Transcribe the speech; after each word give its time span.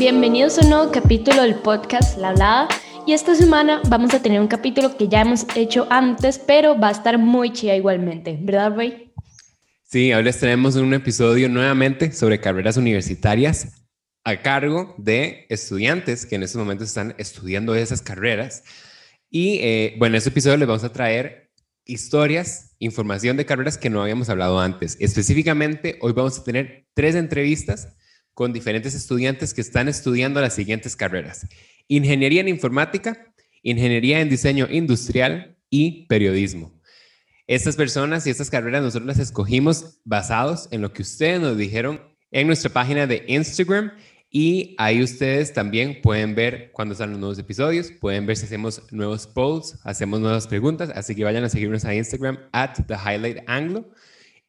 Bienvenidos 0.00 0.56
a 0.56 0.62
un 0.62 0.70
nuevo 0.70 0.90
capítulo 0.90 1.42
del 1.42 1.56
podcast 1.56 2.16
La 2.16 2.30
Hablada. 2.30 2.68
Y 3.06 3.12
esta 3.12 3.34
semana 3.34 3.82
vamos 3.86 4.14
a 4.14 4.22
tener 4.22 4.40
un 4.40 4.48
capítulo 4.48 4.96
que 4.96 5.08
ya 5.08 5.20
hemos 5.20 5.44
hecho 5.54 5.86
antes, 5.90 6.38
pero 6.38 6.80
va 6.80 6.88
a 6.88 6.92
estar 6.92 7.18
muy 7.18 7.52
chida 7.52 7.76
igualmente, 7.76 8.38
¿verdad, 8.40 8.74
Ray? 8.74 9.12
Sí, 9.84 10.10
ahora 10.10 10.24
les 10.24 10.40
tenemos 10.40 10.76
un 10.76 10.94
episodio 10.94 11.50
nuevamente 11.50 12.12
sobre 12.12 12.40
carreras 12.40 12.78
universitarias 12.78 13.84
a 14.24 14.40
cargo 14.40 14.94
de 14.96 15.44
estudiantes 15.50 16.24
que 16.24 16.36
en 16.36 16.44
estos 16.44 16.58
momentos 16.58 16.88
están 16.88 17.14
estudiando 17.18 17.74
esas 17.74 18.00
carreras. 18.00 18.64
Y 19.28 19.58
eh, 19.58 19.96
bueno, 19.98 20.14
en 20.14 20.18
este 20.20 20.30
episodio 20.30 20.56
les 20.56 20.66
vamos 20.66 20.84
a 20.84 20.94
traer 20.94 21.50
historias, 21.84 22.74
información 22.78 23.36
de 23.36 23.44
carreras 23.44 23.76
que 23.76 23.90
no 23.90 24.00
habíamos 24.00 24.30
hablado 24.30 24.60
antes. 24.60 24.96
Específicamente, 24.98 25.98
hoy 26.00 26.12
vamos 26.12 26.38
a 26.38 26.42
tener 26.44 26.86
tres 26.94 27.16
entrevistas 27.16 27.88
con 28.40 28.54
diferentes 28.54 28.94
estudiantes 28.94 29.52
que 29.52 29.60
están 29.60 29.86
estudiando 29.86 30.40
las 30.40 30.54
siguientes 30.54 30.96
carreras. 30.96 31.46
Ingeniería 31.88 32.40
en 32.40 32.48
informática, 32.48 33.34
ingeniería 33.62 34.22
en 34.22 34.30
diseño 34.30 34.66
industrial 34.70 35.58
y 35.68 36.06
periodismo. 36.06 36.72
Estas 37.46 37.76
personas 37.76 38.26
y 38.26 38.30
estas 38.30 38.48
carreras 38.48 38.82
nosotros 38.82 39.06
las 39.06 39.18
escogimos 39.18 40.00
basados 40.06 40.68
en 40.70 40.80
lo 40.80 40.90
que 40.94 41.02
ustedes 41.02 41.38
nos 41.38 41.58
dijeron 41.58 42.00
en 42.30 42.46
nuestra 42.46 42.72
página 42.72 43.06
de 43.06 43.26
Instagram 43.28 43.92
y 44.30 44.74
ahí 44.78 45.02
ustedes 45.02 45.52
también 45.52 46.00
pueden 46.00 46.34
ver 46.34 46.70
cuando 46.72 46.92
están 46.92 47.10
los 47.10 47.18
nuevos 47.18 47.38
episodios, 47.38 47.92
pueden 47.92 48.24
ver 48.24 48.38
si 48.38 48.46
hacemos 48.46 48.90
nuevos 48.90 49.26
polls, 49.26 49.78
hacemos 49.84 50.18
nuevas 50.18 50.46
preguntas, 50.46 50.90
así 50.94 51.14
que 51.14 51.24
vayan 51.24 51.44
a 51.44 51.50
seguirnos 51.50 51.84
a 51.84 51.94
Instagram 51.94 52.38
at 52.52 52.70
the 52.86 52.94
highlight 52.94 53.40
anglo 53.46 53.90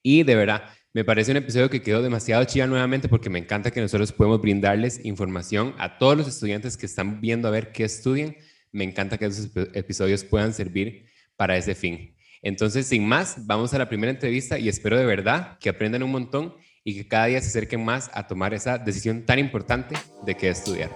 y 0.02 0.24
de 0.24 0.36
verdad 0.36 0.64
me 0.94 1.06
parece 1.06 1.32
un 1.32 1.38
episodio 1.38 1.70
que 1.70 1.82
quedó 1.82 2.02
demasiado 2.02 2.44
chida 2.44 2.68
nuevamente 2.68 3.08
porque 3.08 3.30
me 3.30 3.40
encanta 3.40 3.72
que 3.72 3.80
nosotros 3.80 4.12
podemos 4.12 4.42
brindarles 4.42 5.04
información 5.06 5.74
a 5.78 5.98
todos 5.98 6.18
los 6.18 6.28
estudiantes 6.28 6.76
que 6.76 6.86
están 6.86 7.22
viendo 7.22 7.48
a 7.48 7.52
ver 7.52 7.72
qué 7.72 7.86
estudian. 7.86 8.36
Me 8.74 8.84
encanta 8.84 9.18
que 9.18 9.26
esos 9.26 9.52
episodios 9.74 10.26
puedan 10.26 10.54
servir 10.54 11.06
para 11.38 11.56
ese 11.56 11.76
fin. 11.76 12.16
Entonces, 12.42 12.88
sin 12.88 13.08
más, 13.08 13.46
vamos 13.46 13.74
a 13.74 13.78
la 13.78 13.88
primera 13.88 14.12
entrevista 14.12 14.60
y 14.60 14.68
espero 14.68 14.98
de 14.98 15.06
verdad 15.06 15.58
que 15.60 15.70
aprendan 15.70 16.04
un 16.04 16.12
montón 16.12 16.56
y 16.84 16.96
que 16.96 17.08
cada 17.08 17.28
día 17.28 17.40
se 17.40 17.48
acerquen 17.48 17.86
más 17.86 18.12
a 18.14 18.28
tomar 18.28 18.54
esa 18.54 18.78
decisión 18.78 19.26
tan 19.26 19.40
importante 19.40 19.96
de 20.26 20.36
qué 20.36 20.50
estudiar. 20.50 20.90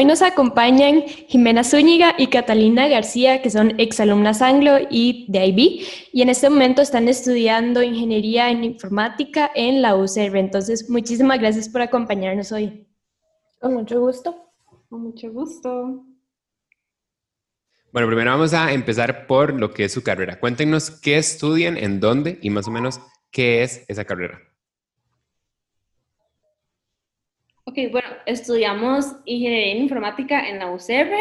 Hoy 0.00 0.06
nos 0.06 0.22
acompañan 0.22 1.02
Jimena 1.02 1.62
Zúñiga 1.62 2.14
y 2.16 2.28
Catalina 2.28 2.88
García, 2.88 3.42
que 3.42 3.50
son 3.50 3.78
exalumnas 3.78 4.40
anglo 4.40 4.78
y 4.88 5.26
de 5.28 5.44
IB, 5.44 5.86
y 6.10 6.22
en 6.22 6.30
este 6.30 6.48
momento 6.48 6.80
están 6.80 7.06
estudiando 7.06 7.82
ingeniería 7.82 8.50
en 8.50 8.64
informática 8.64 9.50
en 9.54 9.82
la 9.82 9.96
UCR. 9.96 10.38
Entonces, 10.38 10.88
muchísimas 10.88 11.38
gracias 11.38 11.68
por 11.68 11.82
acompañarnos 11.82 12.50
hoy. 12.50 12.88
Con 13.60 13.74
mucho 13.74 14.00
gusto. 14.00 14.34
Con 14.88 15.02
mucho 15.02 15.30
gusto. 15.30 16.02
Bueno, 17.92 18.08
primero 18.08 18.30
vamos 18.30 18.54
a 18.54 18.72
empezar 18.72 19.26
por 19.26 19.52
lo 19.52 19.70
que 19.70 19.84
es 19.84 19.92
su 19.92 20.02
carrera. 20.02 20.40
Cuéntenos 20.40 20.90
qué 20.90 21.18
estudian, 21.18 21.76
en 21.76 22.00
dónde 22.00 22.38
y 22.40 22.48
más 22.48 22.66
o 22.66 22.70
menos 22.70 23.02
qué 23.30 23.62
es 23.62 23.84
esa 23.86 24.06
carrera. 24.06 24.49
Ok, 27.70 27.78
bueno, 27.92 28.08
estudiamos 28.26 29.14
ingeniería 29.26 29.74
en 29.74 29.82
informática 29.82 30.48
en 30.48 30.58
la 30.58 30.72
UCR 30.72 31.12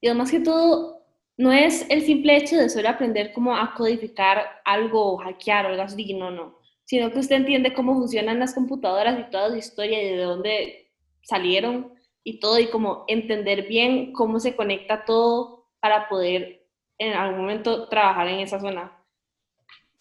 y 0.00 0.06
además 0.06 0.30
que 0.30 0.40
todo 0.40 1.04
no 1.36 1.52
es 1.52 1.84
el 1.90 2.00
simple 2.00 2.38
hecho 2.38 2.56
de 2.56 2.70
solo 2.70 2.88
aprender 2.88 3.34
cómo 3.34 3.54
a 3.54 3.74
codificar 3.74 4.46
algo 4.64 5.12
o 5.12 5.18
hackear 5.18 5.66
o 5.66 5.68
algo 5.68 5.82
así, 5.82 6.14
no, 6.14 6.30
no, 6.30 6.58
sino 6.84 7.10
que 7.10 7.18
usted 7.18 7.36
entiende 7.36 7.74
cómo 7.74 7.96
funcionan 7.96 8.38
las 8.38 8.54
computadoras 8.54 9.20
y 9.20 9.30
toda 9.30 9.50
su 9.50 9.56
historia 9.56 10.02
y 10.02 10.16
de 10.16 10.22
dónde 10.22 10.90
salieron 11.20 11.92
y 12.24 12.40
todo 12.40 12.58
y 12.58 12.68
cómo 12.68 13.04
entender 13.06 13.68
bien 13.68 14.14
cómo 14.14 14.40
se 14.40 14.56
conecta 14.56 15.04
todo 15.04 15.66
para 15.80 16.08
poder 16.08 16.66
en 16.96 17.12
algún 17.12 17.42
momento 17.42 17.90
trabajar 17.90 18.26
en 18.28 18.38
esa 18.38 18.58
zona. 18.58 18.90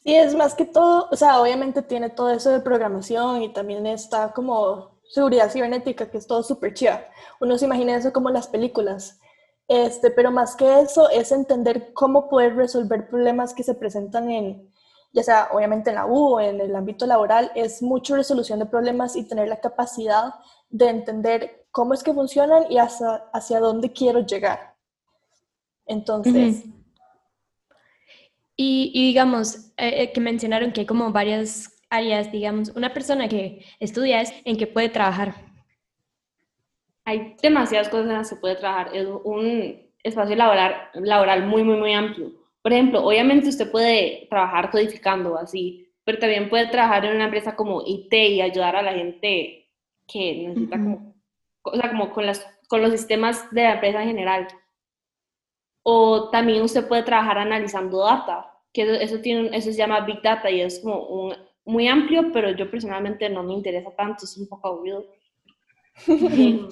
Sí, 0.06 0.16
es 0.16 0.34
más 0.34 0.56
que 0.56 0.63
todo, 0.63 1.09
o 1.12 1.16
sea, 1.18 1.41
obviamente 1.41 1.81
tiene 1.81 2.09
todo 2.09 2.31
eso 2.31 2.52
de 2.52 2.62
programación 2.62 3.44
y 3.44 3.52
también 3.52 3.85
está 3.85 4.31
como 4.31 4.98
seguridad 5.09 5.52
cibernética, 5.52 6.09
que 6.09 6.18
es 6.18 6.28
todo 6.28 6.44
súper 6.44 6.74
chiva. 6.74 7.03
Uno 7.42 7.58
se 7.58 7.66
imagina 7.66 7.96
eso 7.96 8.14
como 8.14 8.30
las 8.30 8.47
películas. 8.47 9.20
Este, 9.68 10.12
pero 10.12 10.31
más 10.31 10.56
que 10.56 10.80
eso 10.80 11.09
es 11.09 11.31
entender 11.31 11.94
cómo 11.94 12.30
poder 12.30 12.56
resolver 12.56 13.08
problemas 13.08 13.53
que 13.53 13.64
se 13.64 13.75
presentan 13.75 14.31
en, 14.31 14.72
ya 15.12 15.24
sea 15.24 15.50
obviamente 15.52 15.90
en 15.90 15.96
la 15.96 16.06
U 16.06 16.36
o 16.36 16.40
en 16.40 16.62
el 16.62 16.75
ámbito 16.75 17.06
laboral, 17.06 17.52
es 17.56 17.81
mucho 17.81 18.16
resolución 18.16 18.59
de 18.59 18.66
problemas 18.66 19.16
y 19.16 19.28
tener 19.28 19.47
la 19.47 19.59
capacidad 19.59 20.34
de 20.70 20.90
entender 20.90 21.68
cómo 21.72 21.94
es 21.94 22.03
que 22.03 22.14
funcionan 22.14 22.72
y 22.72 22.78
hacia, 22.78 23.26
hacia 23.34 23.59
dónde 23.59 23.91
quiero 23.91 24.22
llegar. 24.22 24.76
Entonces... 25.86 26.64
y, 28.56 29.08
digamos, 29.08 29.72
eh, 29.78 30.03
eh, 30.03 30.12
que 30.12 30.20
mencionaron 30.20 30.72
que 30.72 30.81
hay 30.81 30.86
como 30.86 31.12
varias 31.12 31.78
áreas, 31.89 32.31
digamos, 32.31 32.69
una 32.69 32.94
persona 32.94 33.27
que 33.27 33.66
estudia 33.79 34.22
es 34.22 34.33
en 34.45 34.57
qué 34.57 34.67
puede 34.67 34.89
trabajar? 34.89 35.35
Hay 37.05 37.35
demasiadas 37.41 37.89
cosas 37.89 38.07
en 38.07 38.13
las 38.13 38.29
que 38.29 38.35
puede 38.35 38.55
trabajar. 38.55 38.95
Es 38.95 39.07
un 39.23 39.81
espacio 40.03 40.35
laboral, 40.35 40.89
laboral 40.94 41.45
muy, 41.45 41.63
muy, 41.63 41.78
muy 41.78 41.94
amplio. 41.94 42.31
Por 42.61 42.73
ejemplo, 42.73 43.03
obviamente 43.03 43.49
usted 43.49 43.72
puede 43.72 44.28
trabajar 44.29 44.69
codificando 44.69 45.38
así, 45.38 45.91
pero 46.03 46.19
también 46.19 46.49
puede 46.49 46.67
trabajar 46.67 47.05
en 47.05 47.16
una 47.16 47.25
empresa 47.25 47.55
como 47.55 47.83
IT 47.85 48.13
y 48.13 48.41
ayudar 48.41 48.75
a 48.75 48.81
la 48.81 48.94
gente 48.94 49.69
que 50.07 50.47
necesita 50.47 50.78
como, 50.78 51.16
o 51.63 51.75
sea, 51.75 51.89
como 51.89 52.11
con, 52.11 52.25
las, 52.25 52.45
con 52.67 52.81
los 52.81 52.91
sistemas 52.91 53.49
de 53.51 53.63
la 53.63 53.73
empresa 53.73 54.01
en 54.01 54.09
general. 54.09 54.47
O 55.83 56.29
también 56.29 56.61
usted 56.61 56.88
puede 56.88 57.03
trabajar 57.03 57.38
analizando 57.38 57.99
data, 57.99 58.51
que 58.73 59.01
eso, 59.01 59.19
tiene, 59.22 59.55
eso 59.55 59.72
se 59.72 59.78
llama 59.78 60.01
Big 60.01 60.22
Data 60.22 60.49
y 60.51 60.61
es 60.61 60.79
como 60.79 60.99
un 61.07 61.33
muy 61.69 61.88
amplio, 61.88 62.31
pero 62.34 62.50
yo 62.52 62.69
personalmente 62.69 63.30
no 63.30 63.44
me 63.44 63.53
interesa 63.53 63.91
tanto, 63.91 64.25
es 64.25 64.35
un 64.38 64.47
poco 64.47 64.68
aburrido. 64.68 65.06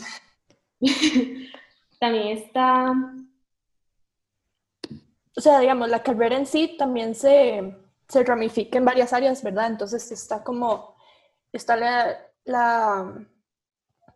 también 2.00 2.38
está... 2.38 2.94
O 5.36 5.42
sea, 5.42 5.60
digamos, 5.60 5.90
la 5.90 6.02
carrera 6.02 6.36
en 6.36 6.48
sí 6.48 6.76
también 6.80 7.14
se, 7.14 7.78
se 8.08 8.24
ramifica 8.24 8.80
en 8.80 8.86
varias 8.86 9.14
áreas, 9.14 9.44
¿verdad? 9.44 9.68
Entonces 9.68 10.12
está 10.12 10.44
como, 10.44 10.96
está 11.54 11.76
la, 11.76 12.18
la 12.46 13.14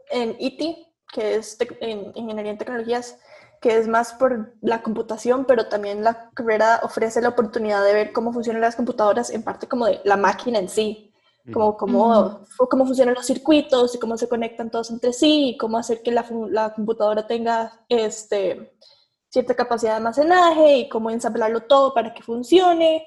en 0.09 0.35
IT, 0.39 0.87
que 1.13 1.35
es 1.35 1.57
en 1.79 2.11
Ingeniería 2.15 2.53
en 2.53 2.57
Tecnologías, 2.57 3.19
que 3.61 3.77
es 3.77 3.87
más 3.87 4.13
por 4.13 4.55
la 4.61 4.81
computación, 4.81 5.45
pero 5.45 5.67
también 5.67 6.03
la 6.03 6.31
carrera 6.31 6.81
ofrece 6.83 7.21
la 7.21 7.29
oportunidad 7.29 7.83
de 7.85 7.93
ver 7.93 8.11
cómo 8.11 8.33
funcionan 8.33 8.61
las 8.61 8.75
computadoras, 8.75 9.29
en 9.29 9.43
parte 9.43 9.67
como 9.67 9.85
de 9.85 10.01
la 10.03 10.17
máquina 10.17 10.57
en 10.57 10.67
sí, 10.67 11.13
como 11.53 11.77
cómo, 11.77 12.41
cómo 12.57 12.85
funcionan 12.85 13.13
los 13.13 13.27
circuitos 13.27 13.93
y 13.93 13.99
cómo 13.99 14.17
se 14.17 14.27
conectan 14.27 14.71
todos 14.71 14.89
entre 14.89 15.13
sí, 15.13 15.49
y 15.49 15.57
cómo 15.57 15.77
hacer 15.77 16.01
que 16.01 16.11
la, 16.11 16.25
la 16.49 16.73
computadora 16.73 17.27
tenga 17.27 17.71
este, 17.87 18.73
cierta 19.29 19.53
capacidad 19.53 19.91
de 19.91 19.97
almacenaje 19.97 20.77
y 20.77 20.89
cómo 20.89 21.11
ensamblarlo 21.11 21.61
todo 21.61 21.93
para 21.93 22.15
que 22.15 22.23
funcione. 22.23 23.05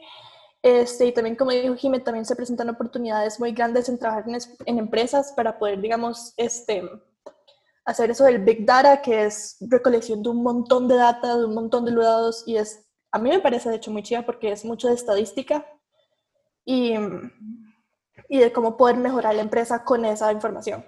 Este, 0.62 1.06
y 1.06 1.12
también, 1.12 1.34
como 1.34 1.50
dijo 1.50 1.74
Jiménez, 1.74 2.04
también 2.04 2.24
se 2.24 2.36
presentan 2.36 2.70
oportunidades 2.70 3.40
muy 3.40 3.52
grandes 3.52 3.88
en 3.88 3.98
trabajar 3.98 4.24
en, 4.28 4.38
en 4.66 4.78
empresas 4.78 5.32
para 5.36 5.58
poder, 5.58 5.80
digamos, 5.80 6.32
este, 6.36 6.88
hacer 7.84 8.10
eso 8.10 8.24
del 8.24 8.38
Big 8.38 8.64
Data, 8.64 9.02
que 9.02 9.26
es 9.26 9.56
recolección 9.60 10.22
de 10.22 10.30
un 10.30 10.42
montón 10.42 10.88
de 10.88 10.96
data, 10.96 11.36
de 11.36 11.44
un 11.44 11.54
montón 11.54 11.84
de 11.84 11.94
datos, 11.94 12.44
y 12.46 12.56
es, 12.56 12.86
a 13.12 13.18
mí 13.18 13.28
me 13.30 13.40
parece 13.40 13.68
de 13.68 13.76
hecho 13.76 13.90
muy 13.90 14.02
chida 14.02 14.24
porque 14.24 14.50
es 14.52 14.64
mucho 14.64 14.88
de 14.88 14.94
estadística 14.94 15.66
y, 16.64 16.94
y 18.28 18.38
de 18.38 18.52
cómo 18.52 18.76
poder 18.76 18.96
mejorar 18.96 19.34
la 19.34 19.42
empresa 19.42 19.84
con 19.84 20.04
esa 20.04 20.32
información. 20.32 20.84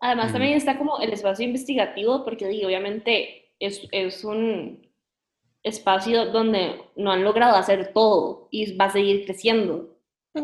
Además 0.00 0.32
también 0.32 0.52
está 0.52 0.76
como 0.76 0.98
el 0.98 1.12
espacio 1.12 1.46
investigativo, 1.46 2.24
porque 2.24 2.46
obviamente 2.46 3.52
es, 3.58 3.88
es 3.90 4.22
un 4.22 4.86
espacio 5.62 6.26
donde 6.26 6.82
no 6.94 7.10
han 7.10 7.24
logrado 7.24 7.56
hacer 7.56 7.92
todo 7.94 8.48
y 8.50 8.76
va 8.76 8.84
a 8.86 8.90
seguir 8.90 9.24
creciendo. 9.24 9.96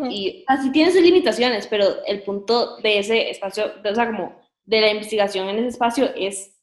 Y 0.08 0.44
así 0.46 0.70
tiene 0.70 0.92
sus 0.92 1.02
limitaciones, 1.02 1.66
pero 1.66 1.84
el 2.06 2.22
punto 2.22 2.76
de 2.76 3.00
ese 3.00 3.28
espacio, 3.28 3.72
o 3.84 3.94
sea, 3.94 4.06
como 4.06 4.39
de 4.64 4.80
la 4.80 4.90
investigación 4.90 5.48
en 5.48 5.58
ese 5.58 5.68
espacio 5.68 6.10
es 6.14 6.56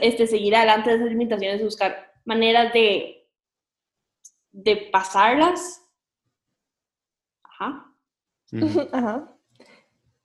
este, 0.00 0.26
seguir 0.26 0.54
adelante 0.56 0.90
de 0.90 0.96
esas 0.96 1.08
limitaciones, 1.08 1.62
buscar 1.62 2.12
maneras 2.24 2.72
de, 2.72 3.28
de 4.52 4.76
pasarlas. 4.92 5.82
Ajá. 7.42 7.92
Ajá. 8.92 9.36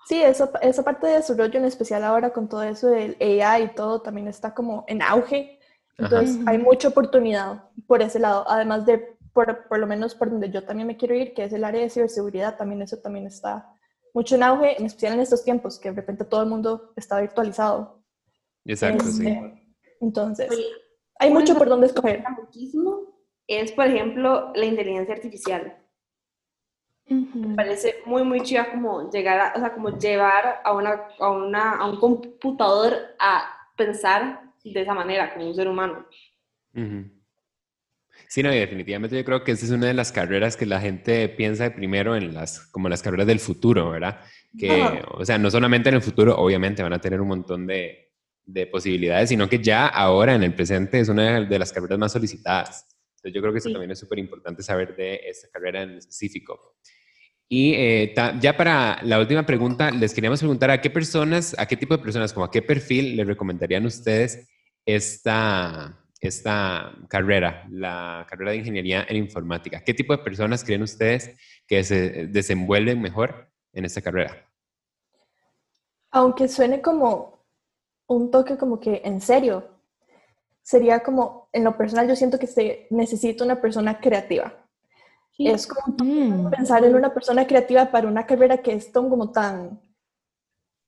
Sí, 0.07 0.21
eso, 0.21 0.49
esa 0.61 0.83
parte 0.83 1.07
de 1.07 1.17
desarrollo 1.17 1.59
en 1.59 1.65
especial 1.65 2.03
ahora 2.03 2.31
con 2.31 2.47
todo 2.47 2.63
eso 2.63 2.87
del 2.87 3.17
AI 3.19 3.63
y 3.63 3.75
todo 3.75 4.01
también 4.01 4.27
está 4.27 4.53
como 4.53 4.85
en 4.87 5.01
auge. 5.01 5.59
Entonces 5.97 6.37
hay 6.45 6.59
mucha 6.59 6.89
oportunidad 6.89 7.63
por 7.87 8.01
ese 8.01 8.19
lado, 8.19 8.45
además 8.47 8.85
de 8.85 9.17
por, 9.33 9.67
por, 9.67 9.79
lo 9.79 9.87
menos 9.87 10.15
por 10.15 10.29
donde 10.29 10.49
yo 10.49 10.63
también 10.63 10.87
me 10.87 10.95
quiero 10.95 11.15
ir, 11.15 11.33
que 11.33 11.43
es 11.43 11.53
el 11.53 11.63
área 11.63 11.81
de 11.81 11.89
ciberseguridad, 11.89 12.55
también 12.55 12.81
eso 12.81 12.97
también 12.97 13.25
está 13.25 13.69
mucho 14.17 14.33
en 14.33 14.41
auge, 14.41 14.79
en 14.79 14.87
especial 14.87 15.13
en 15.13 15.19
estos 15.19 15.43
tiempos, 15.43 15.77
que 15.77 15.91
de 15.91 15.95
repente 15.95 16.25
todo 16.25 16.41
el 16.41 16.49
mundo 16.49 16.91
está 16.95 17.21
virtualizado. 17.21 18.03
Exacto, 18.65 19.03
sí. 19.05 19.27
Este, 19.27 19.63
entonces, 20.01 20.49
hay 21.19 21.29
mucho 21.31 21.55
por 21.55 21.69
donde 21.69 21.85
escoger. 21.85 22.23
Muchísimo 22.35 23.15
es, 23.45 23.71
por 23.71 23.85
ejemplo, 23.85 24.51
la 24.55 24.65
inteligencia 24.65 25.13
artificial. 25.13 25.77
Me 27.05 27.55
parece 27.55 27.97
muy, 28.07 28.23
muy 28.23 28.41
chida 28.41 28.71
como 28.71 29.11
llegar 29.11 29.39
a, 29.39 29.53
o 29.55 29.59
sea, 29.59 29.71
como 29.75 29.95
llevar 29.99 30.61
a, 30.63 30.73
una, 30.73 31.09
a, 31.19 31.29
una, 31.29 31.75
a 31.75 31.87
un 31.87 31.97
computador 31.97 32.93
a 33.19 33.47
pensar 33.77 34.51
de 34.63 34.81
esa 34.81 34.95
manera, 34.95 35.31
como 35.31 35.45
un 35.45 35.53
ser 35.53 35.67
humano. 35.67 36.07
Sí, 38.29 38.43
no, 38.43 38.53
y 38.53 38.59
definitivamente 38.59 39.15
yo 39.15 39.23
creo 39.23 39.43
que 39.43 39.53
esa 39.53 39.65
es 39.65 39.71
una 39.71 39.87
de 39.87 39.93
las 39.93 40.11
carreras 40.11 40.57
que 40.57 40.65
la 40.65 40.81
gente 40.81 41.29
piensa 41.29 41.73
primero 41.73 42.15
en 42.15 42.33
las, 42.33 42.59
como 42.67 42.89
las 42.89 43.01
carreras 43.01 43.27
del 43.27 43.39
futuro, 43.39 43.89
¿verdad? 43.89 44.19
Que, 44.57 45.01
o 45.11 45.23
sea, 45.23 45.37
no 45.37 45.49
solamente 45.49 45.89
en 45.89 45.95
el 45.95 46.01
futuro, 46.01 46.35
obviamente 46.37 46.83
van 46.83 46.93
a 46.93 46.99
tener 46.99 47.21
un 47.21 47.29
montón 47.29 47.65
de, 47.65 48.11
de, 48.45 48.67
posibilidades, 48.67 49.29
sino 49.29 49.47
que 49.47 49.59
ya 49.59 49.87
ahora 49.87 50.35
en 50.35 50.43
el 50.43 50.53
presente 50.53 50.99
es 50.99 51.09
una 51.09 51.41
de 51.41 51.59
las 51.59 51.71
carreras 51.71 51.99
más 51.99 52.11
solicitadas. 52.11 52.85
Entonces 53.17 53.33
yo 53.33 53.41
creo 53.41 53.53
que 53.53 53.59
eso 53.59 53.71
también 53.71 53.91
es 53.91 53.99
súper 53.99 54.19
importante 54.19 54.61
saber 54.61 54.95
de 54.95 55.21
esta 55.25 55.47
carrera 55.49 55.83
en 55.83 55.91
específico. 55.97 56.75
Y 57.49 57.73
eh, 57.75 58.13
ya 58.41 58.57
para 58.57 58.99
la 59.03 59.19
última 59.19 59.45
pregunta, 59.45 59.89
les 59.91 60.13
queríamos 60.13 60.39
preguntar 60.39 60.69
a 60.69 60.81
qué 60.81 60.89
personas, 60.89 61.55
a 61.57 61.65
qué 61.65 61.77
tipo 61.77 61.95
de 61.95 62.03
personas, 62.03 62.33
como 62.33 62.45
a 62.45 62.51
qué 62.51 62.61
perfil 62.61 63.15
les 63.15 63.25
recomendarían 63.25 63.85
ustedes 63.85 64.49
esta, 64.85 65.97
esta 66.21 66.93
carrera, 67.09 67.67
la 67.69 68.25
carrera 68.29 68.51
de 68.51 68.57
ingeniería 68.57 69.05
en 69.07 69.17
informática. 69.17 69.83
¿Qué 69.83 69.93
tipo 69.93 70.15
de 70.15 70.23
personas 70.23 70.63
creen 70.63 70.81
ustedes 70.81 71.35
que 71.67 71.83
se 71.83 72.27
desenvuelven 72.27 73.01
mejor 73.01 73.49
en 73.73 73.85
esta 73.85 74.01
carrera? 74.01 74.45
Aunque 76.11 76.47
suene 76.47 76.81
como 76.81 77.45
un 78.07 78.31
toque 78.31 78.57
como 78.57 78.79
que 78.79 79.01
en 79.03 79.21
serio, 79.21 79.67
sería 80.63 81.01
como, 81.01 81.49
en 81.53 81.63
lo 81.63 81.77
personal 81.77 82.07
yo 82.07 82.15
siento 82.15 82.39
que 82.39 82.47
se 82.47 82.87
necesita 82.89 83.43
una 83.43 83.61
persona 83.61 83.99
creativa 83.99 84.67
es 85.37 85.67
como 85.67 85.95
mm. 85.97 86.49
pensar 86.49 86.83
en 86.83 86.95
una 86.95 87.13
persona 87.13 87.45
creativa 87.45 87.91
para 87.91 88.07
una 88.07 88.25
carrera 88.25 88.57
que 88.57 88.73
es 88.73 88.89
como 88.91 89.31
tan, 89.31 89.79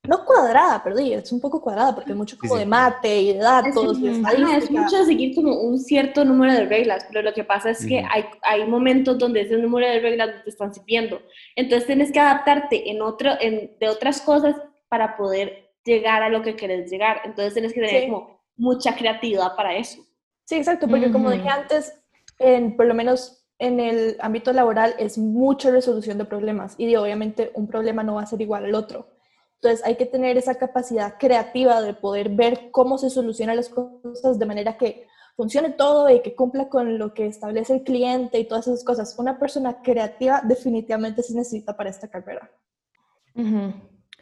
no 0.08 0.26
cuadrada, 0.26 0.82
pero 0.84 0.98
es 0.98 1.32
un 1.32 1.42
poco 1.42 1.62
cuadrada 1.62 1.94
porque 1.94 2.14
mucho 2.14 2.38
como 2.38 2.58
de 2.58 2.66
mate 2.66 3.22
y 3.22 3.34
de 3.34 3.40
datos. 3.40 3.98
Es, 4.00 4.64
es 4.64 4.72
mucho 4.72 4.98
de 4.98 5.06
seguir 5.06 5.36
como 5.36 5.54
un 5.54 5.78
cierto 5.78 6.24
número 6.24 6.54
de 6.54 6.66
reglas, 6.66 7.06
pero 7.08 7.22
lo 7.22 7.34
que 7.34 7.44
pasa 7.44 7.70
es 7.72 7.86
que 7.86 8.04
hay, 8.10 8.26
hay 8.42 8.66
momentos 8.66 9.18
donde 9.18 9.42
ese 9.42 9.58
número 9.58 9.88
de 9.88 10.00
reglas 10.00 10.44
te 10.44 10.50
están 10.50 10.74
sirviendo. 10.74 11.22
Entonces 11.56 11.86
tienes 11.86 12.12
que 12.12 12.20
adaptarte 12.20 12.90
en 12.90 13.02
otro, 13.02 13.32
en, 13.40 13.76
de 13.80 13.90
otras 13.90 14.22
cosas 14.22 14.56
para 14.88 15.18
poder 15.18 15.74
llegar 15.84 16.24
a 16.24 16.30
lo 16.30 16.42
que 16.42 16.56
quieres 16.56 16.90
llegar. 16.90 17.22
Entonces 17.26 17.54
tienes 17.54 17.74
que 17.74 17.82
tener 17.82 18.10
como 18.10 18.42
mucha 18.56 18.96
creatividad 18.96 19.56
para 19.56 19.76
eso. 19.76 20.02
Sí, 20.46 20.56
exacto, 20.56 20.88
porque 20.88 21.12
como 21.12 21.30
dije 21.30 21.50
antes, 21.50 21.94
en, 22.40 22.76
por 22.76 22.86
lo 22.88 22.94
menos 22.94 23.46
en 23.60 23.80
el 23.80 24.16
ámbito 24.22 24.54
laboral 24.54 24.96
es 24.98 25.18
mucha 25.18 25.70
resolución 25.70 26.18
de 26.18 26.26
problemas 26.26 26.76
y 26.78 26.96
obviamente 26.96 27.52
un 27.54 27.68
problema 27.68 28.02
no 28.02 28.16
va 28.16 28.24
a 28.24 28.26
ser 28.26 28.42
igual 28.42 28.66
al 28.66 28.74
otro. 28.74 29.19
Entonces 29.62 29.86
hay 29.86 29.96
que 29.96 30.06
tener 30.06 30.38
esa 30.38 30.56
capacidad 30.56 31.18
creativa 31.20 31.82
de 31.82 31.94
poder 31.94 32.30
ver 32.30 32.72
cómo 32.72 32.98
se 32.98 33.10
solucionan 33.10 33.58
las 33.58 33.68
cosas 33.70 34.40
de 34.40 34.46
manera 34.46 34.78
que 34.78 35.06
funcione 35.36 35.72
todo 35.72 36.10
y 36.10 36.22
que 36.22 36.34
cumpla 36.34 36.70
con 36.70 36.98
lo 36.98 37.14
que 37.14 37.26
establece 37.26 37.74
el 37.74 37.84
cliente 37.84 38.40
y 38.40 38.46
todas 38.46 38.68
esas 38.68 38.84
cosas. 38.86 39.16
Una 39.18 39.38
persona 39.38 39.82
creativa 39.82 40.42
definitivamente 40.44 41.24
se 41.24 41.34
necesita 41.34 41.76
para 41.76 41.90
esta 41.90 42.10
carrera. 42.10 42.50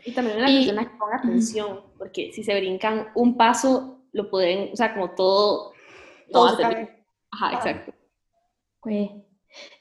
Y 0.06 0.14
también 0.14 0.38
una 0.38 0.48
persona 0.48 0.86
que 0.86 0.98
ponga 0.98 1.18
atención, 1.18 1.82
porque 1.98 2.32
si 2.34 2.44
se 2.44 2.56
brincan 2.56 3.08
un 3.14 3.36
paso, 3.38 4.06
lo 4.14 4.30
pueden, 4.30 4.72
o 4.74 4.76
sea, 4.76 4.94
como 4.94 5.12
todo... 5.12 5.74
todo, 6.32 6.58
Ajá, 7.32 7.54
exacto. 7.54 7.94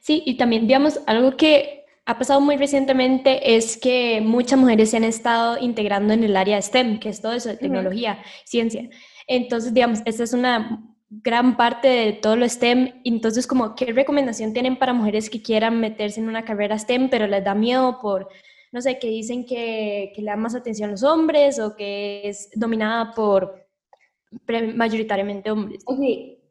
Sí, 0.00 0.22
y 0.24 0.36
también, 0.36 0.66
digamos, 0.66 1.00
algo 1.06 1.36
que 1.36 1.75
ha 2.06 2.18
pasado 2.18 2.40
muy 2.40 2.56
recientemente 2.56 3.56
es 3.56 3.76
que 3.76 4.20
muchas 4.20 4.58
mujeres 4.58 4.90
se 4.90 4.96
han 4.96 5.04
estado 5.04 5.58
integrando 5.58 6.14
en 6.14 6.22
el 6.22 6.36
área 6.36 6.62
STEM, 6.62 7.00
que 7.00 7.08
es 7.08 7.20
todo 7.20 7.32
eso 7.32 7.48
de 7.48 7.56
tecnología, 7.56 8.22
ciencia. 8.44 8.88
Entonces, 9.26 9.74
digamos, 9.74 10.02
esta 10.04 10.22
es 10.22 10.32
una 10.32 10.94
gran 11.10 11.56
parte 11.56 11.88
de 11.88 12.12
todo 12.12 12.36
lo 12.36 12.48
STEM. 12.48 13.00
Entonces, 13.04 13.48
como, 13.48 13.74
¿qué 13.74 13.86
recomendación 13.86 14.52
tienen 14.52 14.76
para 14.76 14.92
mujeres 14.92 15.28
que 15.28 15.42
quieran 15.42 15.80
meterse 15.80 16.20
en 16.20 16.28
una 16.28 16.44
carrera 16.44 16.78
STEM, 16.78 17.10
pero 17.10 17.26
les 17.26 17.42
da 17.44 17.56
miedo 17.56 17.98
por, 18.00 18.28
no 18.70 18.80
sé, 18.80 19.00
que 19.00 19.08
dicen 19.08 19.44
que, 19.44 20.12
que 20.14 20.22
le 20.22 20.30
dan 20.30 20.40
más 20.40 20.54
atención 20.54 20.90
a 20.90 20.92
los 20.92 21.02
hombres 21.02 21.58
o 21.58 21.74
que 21.74 22.22
es 22.24 22.50
dominada 22.54 23.14
por 23.14 23.66
mayoritariamente 24.76 25.50
hombres? 25.50 25.82
Ok, 25.86 25.98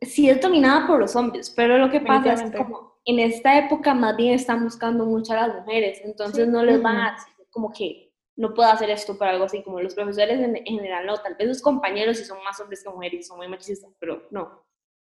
sí 0.01 0.29
es 0.29 0.41
dominada 0.41 0.85
por 0.85 0.99
los 0.99 1.15
hombres, 1.15 1.49
pero 1.49 1.77
lo 1.77 1.89
que 1.89 2.01
pasa 2.01 2.33
es 2.33 2.51
como 2.51 2.94
en 3.05 3.19
esta 3.19 3.57
época 3.57 3.93
más 3.93 4.17
bien 4.17 4.33
están 4.33 4.63
buscando 4.63 5.05
mucho 5.05 5.33
a 5.33 5.47
las 5.47 5.55
mujeres, 5.55 6.01
entonces 6.03 6.47
no 6.47 6.63
les 6.63 6.81
van 6.81 6.97
a 6.97 7.11
decir 7.13 7.47
como 7.51 7.71
que 7.71 8.11
no 8.35 8.53
puedo 8.53 8.69
hacer 8.69 8.89
esto 8.89 9.17
para 9.17 9.31
algo 9.31 9.45
así, 9.45 9.63
como 9.63 9.79
los 9.79 9.95
profesores 9.95 10.39
en, 10.39 10.55
general 10.65 11.05
no, 11.05 11.17
tal 11.17 11.35
vez 11.35 11.47
los 11.47 11.61
compañeros 11.61 12.17
si 12.17 12.25
son 12.25 12.43
más 12.43 12.59
hombres 12.59 12.83
que 12.83 12.89
mujeres 12.89 13.21
y 13.21 13.23
son 13.23 13.37
muy 13.37 13.47
machistas, 13.47 13.91
pero 13.99 14.23
no. 14.31 14.65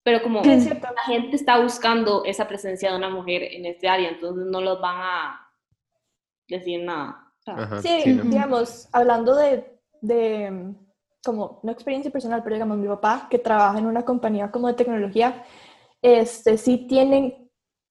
Pero 0.03 0.21
como 0.21 0.41
la 0.43 1.03
gente 1.05 1.35
está 1.37 1.61
buscando 1.61 2.25
esa 2.25 2.45
presencia 2.45 2.91
de 2.91 2.97
una 2.97 3.09
mujer 3.09 3.43
en 3.43 3.65
este 3.65 3.87
área, 3.87 4.09
entonces 4.09 4.45
no 4.47 4.59
los 4.59 4.81
van 4.81 4.97
a 4.99 5.49
decir 6.49 6.83
nada. 6.83 7.31
sí, 7.81 8.19
digamos, 8.25 8.89
hablando 8.91 9.33
de, 9.35 9.79
de, 10.01 10.73
como, 11.23 11.61
no 11.63 11.71
experiencia 11.71 12.11
personal, 12.11 12.43
pero 12.43 12.55
digamos, 12.55 12.77
mi 12.77 12.87
papá, 12.87 13.27
que 13.29 13.39
trabaja 13.39 13.79
en 13.79 13.85
una 13.85 14.03
compañía 14.03 14.51
como 14.51 14.67
de 14.67 14.73
tecnología, 14.73 15.45
este, 16.01 16.57
sí 16.57 16.85
tienen 16.85 17.42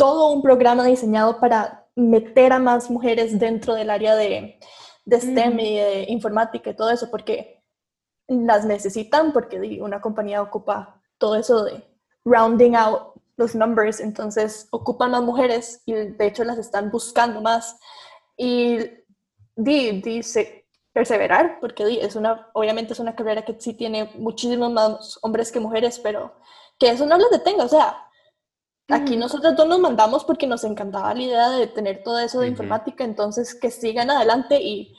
todo 0.02 0.32
un 0.32 0.42
programa 0.42 0.84
diseñado 0.84 1.38
para 1.38 1.86
meter 1.94 2.52
a 2.52 2.58
más 2.58 2.90
mujeres 2.90 3.38
dentro 3.38 3.74
del 3.74 3.88
área 3.88 4.16
de, 4.16 4.58
de 5.04 5.20
STEM 5.20 5.60
y 5.60 5.76
de 5.76 6.06
informática 6.08 6.70
y 6.70 6.74
todo 6.74 6.90
eso, 6.90 7.08
porque 7.08 7.62
las 8.26 8.64
necesitan, 8.64 9.32
porque 9.32 9.60
una 9.80 10.00
compañía 10.00 10.42
ocupa 10.42 11.00
todo 11.18 11.36
eso 11.36 11.62
de 11.62 11.84
rounding 12.24 12.74
out 12.74 13.14
los 13.36 13.54
numbers, 13.54 14.00
entonces 14.00 14.66
ocupan 14.72 15.12
más 15.12 15.22
mujeres 15.22 15.82
y 15.86 15.92
de 15.92 16.26
hecho 16.26 16.42
las 16.42 16.58
están 16.58 16.90
buscando 16.90 17.40
más. 17.40 17.78
Y 18.36 18.78
dice 19.54 20.66
perseverar, 20.92 21.58
porque 21.60 22.00
es 22.04 22.16
una, 22.16 22.50
obviamente 22.54 22.92
es 22.92 22.98
una 22.98 23.14
carrera 23.14 23.44
que 23.44 23.54
sí 23.60 23.72
tiene 23.74 24.10
muchísimos 24.16 24.72
más 24.72 25.20
hombres 25.22 25.52
que 25.52 25.60
mujeres, 25.60 26.00
pero 26.00 26.34
que 26.76 26.90
eso 26.90 27.06
no 27.06 27.16
les 27.18 27.30
detenga, 27.30 27.66
o 27.66 27.68
sea, 27.68 28.08
Aquí 28.88 29.16
nosotros 29.16 29.56
dos 29.56 29.68
nos 29.68 29.80
mandamos 29.80 30.24
porque 30.24 30.46
nos 30.46 30.64
encantaba 30.64 31.14
la 31.14 31.22
idea 31.22 31.50
de 31.50 31.66
tener 31.66 32.02
todo 32.02 32.18
eso 32.18 32.40
de 32.40 32.48
informática, 32.48 33.04
entonces 33.04 33.54
que 33.54 33.70
sigan 33.70 34.10
adelante 34.10 34.60
y 34.60 34.94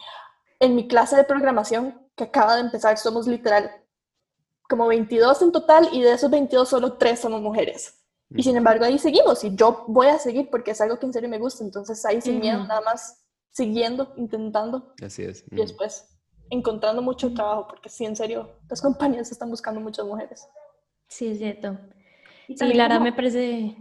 en 0.60 0.76
mi 0.76 0.88
clase 0.88 1.16
de 1.16 1.24
programación 1.24 2.02
que 2.16 2.24
acaba 2.24 2.56
de 2.56 2.62
empezar 2.62 2.98
somos 2.98 3.28
literal 3.28 3.70
como 4.70 4.88
22 4.88 5.42
en 5.42 5.52
total 5.52 5.90
y 5.92 6.02
de 6.02 6.14
esos 6.14 6.32
22 6.32 6.68
solo 6.68 6.94
3 6.94 7.20
somos 7.20 7.42
mujeres. 7.42 8.00
Y 8.36 8.42
sin 8.42 8.56
embargo 8.56 8.86
ahí 8.86 8.98
seguimos 8.98 9.44
y 9.44 9.56
yo 9.56 9.86
voy 9.88 10.08
a 10.08 10.18
seguir 10.18 10.50
porque 10.50 10.72
es 10.72 10.82
algo 10.82 10.98
que 10.98 11.06
en 11.06 11.14
serio 11.14 11.30
me 11.30 11.38
gusta, 11.38 11.64
entonces 11.64 12.04
ahí 12.06 12.20
sin 12.20 12.40
miedo 12.40 12.64
nada 12.66 12.82
más 12.82 13.24
siguiendo, 13.52 14.14
intentando. 14.18 14.94
Así 15.04 15.24
es. 15.24 15.44
Y 15.52 15.58
después 15.58 16.10
encontrando 16.50 17.02
mucho 17.02 17.34
trabajo 17.34 17.68
porque 17.68 17.90
sí, 17.90 18.06
en 18.06 18.16
serio, 18.16 18.60
las 18.70 18.82
compañías 18.82 19.32
están 19.32 19.50
buscando 19.50 19.80
muchas 19.80 20.06
mujeres. 20.06 20.48
Sí, 21.08 21.28
es 21.28 21.38
cierto. 21.38 21.78
Sí, 22.48 22.74
la 22.74 22.88
verdad 22.88 23.02
me 23.02 23.14
parece... 23.14 23.76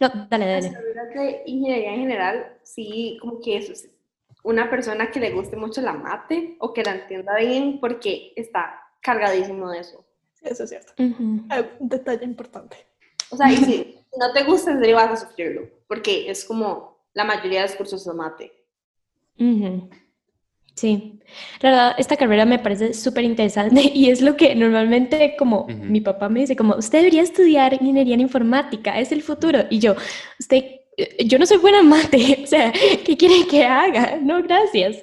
No, 0.00 0.08
dale, 0.28 0.46
dale. 0.46 0.70
De 0.70 1.42
ingeniería 1.46 1.94
en 1.94 2.00
general, 2.00 2.58
sí, 2.62 3.18
como 3.20 3.40
que 3.40 3.56
eso 3.58 3.72
es 3.72 3.88
una 4.42 4.70
persona 4.70 5.10
que 5.10 5.20
le 5.20 5.32
guste 5.32 5.56
mucho 5.56 5.80
la 5.80 5.92
mate 5.92 6.56
o 6.60 6.72
que 6.72 6.84
la 6.84 6.92
entienda 6.92 7.36
bien 7.36 7.78
porque 7.80 8.32
está 8.36 8.80
cargadísimo 9.00 9.70
de 9.70 9.80
eso. 9.80 10.04
Sí, 10.34 10.44
eso 10.48 10.64
es 10.64 10.70
cierto. 10.70 10.92
Un 10.98 11.48
detalle 11.80 12.24
importante. 12.24 12.76
O 13.30 13.36
sea, 13.36 13.50
y 13.50 13.56
si 13.56 13.98
no 14.18 14.32
te 14.32 14.44
gusta, 14.44 14.70
en 14.72 14.80
serio 14.80 14.96
vas 14.96 15.10
a 15.22 15.26
sufrirlo, 15.26 15.68
porque 15.88 16.30
es 16.30 16.44
como 16.44 17.04
la 17.14 17.24
mayoría 17.24 17.62
de 17.62 17.68
los 17.68 17.76
cursos 17.76 18.04
de 18.04 18.14
mate. 18.14 18.52
Sí, 20.76 21.20
la 21.62 21.70
verdad, 21.70 21.94
esta 21.96 22.16
carrera 22.16 22.44
me 22.44 22.58
parece 22.58 22.92
súper 22.92 23.24
interesante 23.24 23.80
y 23.94 24.10
es 24.10 24.20
lo 24.20 24.36
que 24.36 24.54
normalmente 24.54 25.34
como 25.38 25.66
mi 25.68 26.02
papá 26.02 26.28
me 26.28 26.40
dice, 26.40 26.54
como 26.54 26.76
usted 26.76 26.98
debería 26.98 27.22
estudiar 27.22 27.72
ingeniería 27.74 28.14
en 28.14 28.20
informática, 28.20 28.98
es 29.00 29.10
el 29.10 29.22
futuro. 29.22 29.60
Y 29.70 29.78
yo, 29.78 29.96
usted, 30.38 30.64
yo 31.24 31.38
no 31.38 31.46
soy 31.46 31.58
buena 31.58 31.80
en 31.80 31.88
mate, 31.88 32.40
o 32.44 32.46
sea, 32.46 32.72
¿qué 33.04 33.16
quiere 33.16 33.46
que 33.48 33.64
haga? 33.64 34.18
No, 34.20 34.42
gracias. 34.42 35.02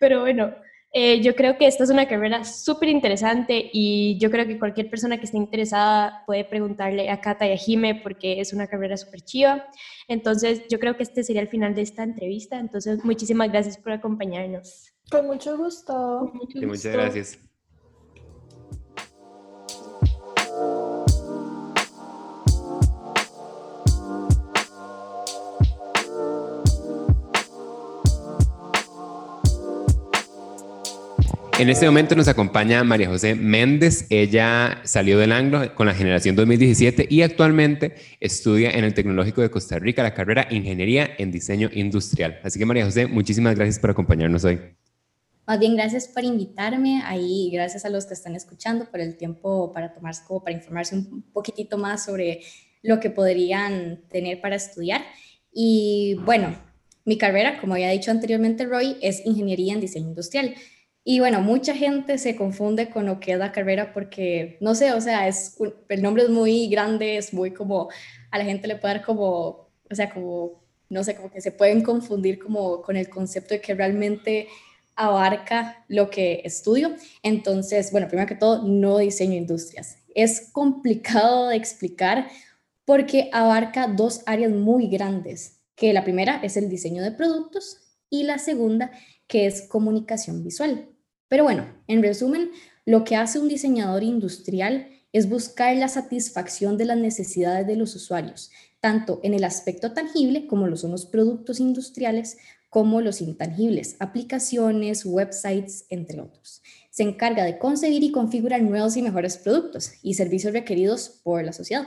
Pero 0.00 0.22
bueno, 0.22 0.52
eh, 0.92 1.20
yo 1.22 1.34
creo 1.36 1.58
que 1.58 1.66
esta 1.68 1.84
es 1.84 1.90
una 1.90 2.08
carrera 2.08 2.44
súper 2.44 2.88
interesante 2.88 3.70
y 3.72 4.18
yo 4.18 4.30
creo 4.30 4.46
que 4.46 4.58
cualquier 4.58 4.90
persona 4.90 5.18
que 5.18 5.26
esté 5.26 5.36
interesada 5.36 6.24
puede 6.26 6.44
preguntarle 6.44 7.08
a 7.10 7.20
Cata 7.20 7.46
y 7.46 7.52
a 7.52 7.56
Jime 7.56 7.96
porque 7.96 8.40
es 8.40 8.52
una 8.52 8.66
carrera 8.66 8.96
súper 8.96 9.20
chiva. 9.22 9.66
Entonces, 10.08 10.62
yo 10.68 10.78
creo 10.80 10.96
que 10.96 11.04
este 11.04 11.22
sería 11.22 11.42
el 11.42 11.48
final 11.48 11.74
de 11.74 11.82
esta 11.82 12.02
entrevista. 12.02 12.58
Entonces, 12.58 13.04
muchísimas 13.04 13.50
gracias 13.50 13.78
por 13.78 13.92
acompañarnos. 13.92 14.93
Con 15.10 15.26
mucho 15.26 15.56
gusto. 15.56 16.32
muchas 16.54 16.92
gracias. 16.92 17.38
En 31.56 31.68
este 31.68 31.86
momento 31.86 32.16
nos 32.16 32.26
acompaña 32.26 32.82
María 32.82 33.08
José 33.08 33.36
Méndez. 33.36 34.06
Ella 34.10 34.80
salió 34.82 35.20
del 35.20 35.30
Anglo 35.30 35.72
con 35.76 35.86
la 35.86 35.94
generación 35.94 36.34
2017 36.34 37.06
y 37.08 37.22
actualmente 37.22 37.94
estudia 38.18 38.72
en 38.72 38.82
el 38.82 38.92
Tecnológico 38.92 39.40
de 39.40 39.50
Costa 39.50 39.78
Rica 39.78 40.02
la 40.02 40.14
carrera 40.14 40.48
Ingeniería 40.50 41.08
en 41.16 41.30
Diseño 41.30 41.70
Industrial. 41.72 42.40
Así 42.42 42.58
que 42.58 42.66
María 42.66 42.84
José, 42.84 43.06
muchísimas 43.06 43.54
gracias 43.54 43.78
por 43.78 43.90
acompañarnos 43.90 44.42
hoy. 44.42 44.58
Más 45.46 45.58
bien, 45.58 45.76
gracias 45.76 46.08
por 46.08 46.24
invitarme. 46.24 47.02
Ahí, 47.04 47.50
gracias 47.52 47.84
a 47.84 47.90
los 47.90 48.06
que 48.06 48.14
están 48.14 48.34
escuchando 48.34 48.90
por 48.90 49.00
el 49.00 49.16
tiempo 49.16 49.72
para 49.72 49.92
tomarse, 49.92 50.22
como 50.26 50.42
para 50.42 50.56
informarse 50.56 50.94
un 50.96 51.22
poquitito 51.32 51.76
más 51.76 52.04
sobre 52.04 52.40
lo 52.82 52.98
que 52.98 53.10
podrían 53.10 54.02
tener 54.08 54.40
para 54.40 54.56
estudiar. 54.56 55.02
Y 55.52 56.16
bueno, 56.24 56.56
mi 57.04 57.18
carrera, 57.18 57.60
como 57.60 57.74
había 57.74 57.90
dicho 57.90 58.10
anteriormente 58.10 58.64
Roy, 58.64 58.96
es 59.02 59.24
Ingeniería 59.26 59.74
en 59.74 59.80
Diseño 59.80 60.08
Industrial. 60.08 60.54
Y 61.04 61.20
bueno, 61.20 61.42
mucha 61.42 61.74
gente 61.74 62.16
se 62.16 62.36
confunde 62.36 62.88
con 62.88 63.04
lo 63.04 63.20
que 63.20 63.32
es 63.32 63.38
la 63.38 63.52
carrera 63.52 63.92
porque, 63.92 64.56
no 64.62 64.74
sé, 64.74 64.94
o 64.94 65.00
sea, 65.02 65.28
es 65.28 65.58
el 65.90 66.00
nombre 66.00 66.22
es 66.22 66.30
muy 66.30 66.68
grande, 66.68 67.18
es 67.18 67.34
muy 67.34 67.50
como, 67.52 67.90
a 68.30 68.38
la 68.38 68.44
gente 68.44 68.66
le 68.66 68.76
puede 68.76 68.94
dar 68.94 69.04
como, 69.04 69.68
o 69.90 69.94
sea, 69.94 70.08
como, 70.10 70.64
no 70.88 71.04
sé, 71.04 71.14
como 71.14 71.30
que 71.30 71.42
se 71.42 71.52
pueden 71.52 71.82
confundir 71.82 72.38
como 72.38 72.80
con 72.80 72.96
el 72.96 73.10
concepto 73.10 73.52
de 73.52 73.60
que 73.60 73.74
realmente 73.74 74.48
abarca 74.96 75.84
lo 75.88 76.10
que 76.10 76.42
estudio. 76.44 76.94
Entonces, 77.22 77.90
bueno, 77.92 78.08
primero 78.08 78.28
que 78.28 78.34
todo, 78.34 78.62
no 78.62 78.98
diseño 78.98 79.34
industrias. 79.34 79.98
Es 80.14 80.50
complicado 80.52 81.48
de 81.48 81.56
explicar 81.56 82.28
porque 82.84 83.30
abarca 83.32 83.88
dos 83.88 84.22
áreas 84.26 84.52
muy 84.52 84.88
grandes, 84.88 85.60
que 85.74 85.92
la 85.92 86.04
primera 86.04 86.40
es 86.42 86.56
el 86.56 86.68
diseño 86.68 87.02
de 87.02 87.12
productos 87.12 87.80
y 88.10 88.24
la 88.24 88.38
segunda 88.38 88.90
que 89.26 89.46
es 89.46 89.62
comunicación 89.62 90.44
visual. 90.44 90.88
Pero 91.28 91.44
bueno, 91.44 91.66
en 91.88 92.02
resumen, 92.02 92.50
lo 92.84 93.04
que 93.04 93.16
hace 93.16 93.38
un 93.38 93.48
diseñador 93.48 94.02
industrial 94.02 94.88
es 95.12 95.28
buscar 95.28 95.74
la 95.76 95.88
satisfacción 95.88 96.76
de 96.76 96.84
las 96.84 96.98
necesidades 96.98 97.66
de 97.66 97.76
los 97.76 97.94
usuarios, 97.94 98.50
tanto 98.80 99.20
en 99.22 99.32
el 99.32 99.44
aspecto 99.44 99.92
tangible, 99.92 100.46
como 100.46 100.66
lo 100.66 100.76
son 100.76 100.90
los 100.90 101.06
productos 101.06 101.60
industriales, 101.60 102.36
como 102.74 103.00
los 103.00 103.20
intangibles, 103.20 103.94
aplicaciones, 104.00 105.06
websites, 105.06 105.86
entre 105.90 106.20
otros. 106.20 106.60
Se 106.90 107.04
encarga 107.04 107.44
de 107.44 107.56
concebir 107.56 108.02
y 108.02 108.10
configurar 108.10 108.60
nuevos 108.62 108.96
y 108.96 109.02
mejores 109.02 109.38
productos 109.38 109.92
y 110.02 110.14
servicios 110.14 110.52
requeridos 110.52 111.20
por 111.22 111.44
la 111.44 111.52
sociedad. 111.52 111.86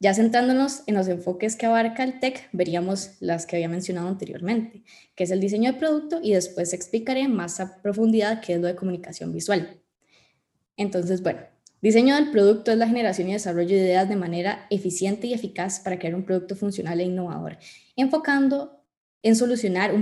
Ya 0.00 0.12
centrándonos 0.14 0.82
en 0.88 0.96
los 0.96 1.06
enfoques 1.06 1.54
que 1.54 1.66
abarca 1.66 2.02
el 2.02 2.18
TEC, 2.18 2.48
veríamos 2.50 3.12
las 3.20 3.46
que 3.46 3.54
había 3.54 3.68
mencionado 3.68 4.08
anteriormente, 4.08 4.82
que 5.14 5.22
es 5.22 5.30
el 5.30 5.38
diseño 5.38 5.72
de 5.72 5.78
producto 5.78 6.18
y 6.20 6.32
después 6.32 6.72
explicaré 6.72 7.28
más 7.28 7.60
a 7.60 7.80
profundidad 7.80 8.40
qué 8.40 8.54
es 8.54 8.60
lo 8.60 8.66
de 8.66 8.74
comunicación 8.74 9.32
visual. 9.32 9.80
Entonces, 10.76 11.22
bueno, 11.22 11.42
diseño 11.80 12.16
del 12.16 12.32
producto 12.32 12.72
es 12.72 12.78
la 12.78 12.88
generación 12.88 13.28
y 13.28 13.34
desarrollo 13.34 13.76
de 13.76 13.84
ideas 13.84 14.08
de 14.08 14.16
manera 14.16 14.66
eficiente 14.68 15.28
y 15.28 15.32
eficaz 15.32 15.78
para 15.78 15.96
crear 15.96 16.16
un 16.16 16.24
producto 16.24 16.56
funcional 16.56 16.98
e 16.98 17.04
innovador, 17.04 17.56
enfocando 17.94 18.77
en 19.22 19.36
solucionar 19.36 19.92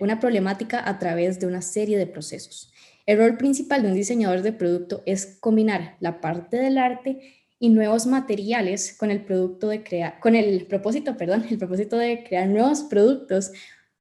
una 0.00 0.20
problemática 0.20 0.88
a 0.88 0.98
través 0.98 1.38
de 1.40 1.46
una 1.46 1.62
serie 1.62 1.98
de 1.98 2.06
procesos. 2.06 2.72
El 3.06 3.18
rol 3.18 3.36
principal 3.36 3.82
de 3.82 3.88
un 3.88 3.94
diseñador 3.94 4.42
de 4.42 4.52
producto 4.52 5.02
es 5.06 5.38
combinar 5.40 5.96
la 6.00 6.20
parte 6.20 6.56
del 6.56 6.78
arte 6.78 7.20
y 7.58 7.68
nuevos 7.68 8.06
materiales 8.06 8.96
con 8.96 9.10
el 9.10 9.24
producto 9.24 9.68
de 9.68 9.82
crear, 9.82 10.18
con 10.20 10.34
el 10.34 10.66
propósito, 10.66 11.16
perdón, 11.16 11.44
el 11.50 11.58
propósito 11.58 11.96
de 11.96 12.24
crear 12.24 12.48
nuevos 12.48 12.82
productos 12.82 13.52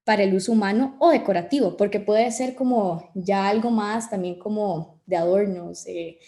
para 0.03 0.23
el 0.23 0.33
uso 0.33 0.51
humano 0.51 0.95
o 0.99 1.11
decorativo, 1.11 1.77
porque 1.77 1.99
puede 1.99 2.31
ser 2.31 2.55
como 2.55 3.11
ya 3.13 3.47
algo 3.47 3.69
más 3.69 4.09
también 4.09 4.39
como 4.39 4.99
de 5.05 5.15
adornos, 5.15 5.85
eh, 5.87 6.19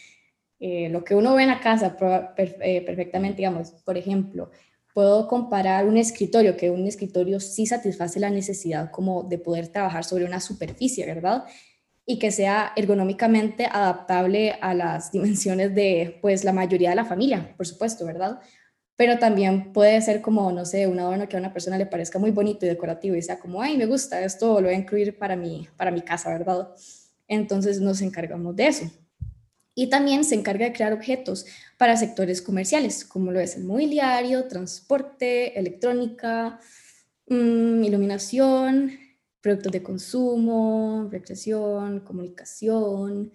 eh, 0.59 0.89
lo 0.89 1.03
que 1.03 1.15
uno 1.15 1.33
ve 1.35 1.43
en 1.43 1.49
la 1.49 1.59
casa 1.59 1.97
eh, 2.37 2.81
perfectamente, 2.85 3.37
digamos, 3.37 3.71
por 3.83 3.97
ejemplo, 3.97 4.51
puedo 4.93 5.27
comparar 5.27 5.87
un 5.87 5.97
escritorio, 5.97 6.55
que 6.55 6.69
un 6.69 6.87
escritorio 6.87 7.39
sí 7.39 7.65
satisface 7.65 8.19
la 8.19 8.29
necesidad 8.29 8.91
como 8.91 9.23
de 9.23 9.39
poder 9.39 9.67
trabajar 9.67 10.03
sobre 10.03 10.25
una 10.25 10.39
superficie, 10.39 11.05
¿verdad? 11.05 11.45
y 12.05 12.19
que 12.19 12.31
sea 12.31 12.73
ergonómicamente 12.75 13.65
adaptable 13.65 14.55
a 14.61 14.73
las 14.73 15.11
dimensiones 15.11 15.73
de 15.73 16.17
pues 16.21 16.43
la 16.43 16.53
mayoría 16.53 16.89
de 16.89 16.95
la 16.95 17.05
familia, 17.05 17.53
por 17.55 17.65
supuesto, 17.65 18.05
¿verdad? 18.05 18.39
Pero 18.95 19.17
también 19.17 19.73
puede 19.73 19.99
ser 20.01 20.21
como, 20.21 20.51
no 20.51 20.65
sé, 20.65 20.85
un 20.87 20.99
adorno 20.99 21.27
que 21.27 21.35
a 21.35 21.39
una 21.39 21.51
persona 21.51 21.77
le 21.77 21.87
parezca 21.87 22.19
muy 22.19 22.31
bonito 22.31 22.65
y 22.65 22.69
decorativo 22.69 23.15
y 23.15 23.21
sea 23.21 23.39
como, 23.39 23.61
ay, 23.61 23.75
me 23.77 23.87
gusta, 23.87 24.23
esto 24.23 24.61
lo 24.61 24.67
voy 24.67 24.75
a 24.75 24.79
incluir 24.79 25.17
para 25.17 25.35
mi, 25.35 25.67
para 25.77 25.89
mi 25.89 26.01
casa, 26.01 26.29
¿verdad? 26.29 26.69
Entonces 27.27 27.79
nos 27.79 28.01
encargamos 28.01 28.55
de 28.55 28.67
eso. 28.67 28.91
Y 29.75 29.87
también 29.87 30.23
se 30.23 30.35
encarga 30.35 30.65
de 30.65 30.73
crear 30.73 30.93
objetos 30.93 31.45
para 31.77 31.97
sectores 31.97 32.41
comerciales, 32.41 33.05
como 33.05 33.31
lo 33.31 33.39
es 33.39 33.55
el 33.55 33.63
mobiliario, 33.63 34.47
transporte, 34.47 35.57
electrónica, 35.57 36.59
mm, 37.27 37.83
iluminación, 37.83 38.91
productos 39.41 39.71
de 39.71 39.83
consumo, 39.83 41.09
recreación, 41.11 41.99
comunicación, 42.01 43.31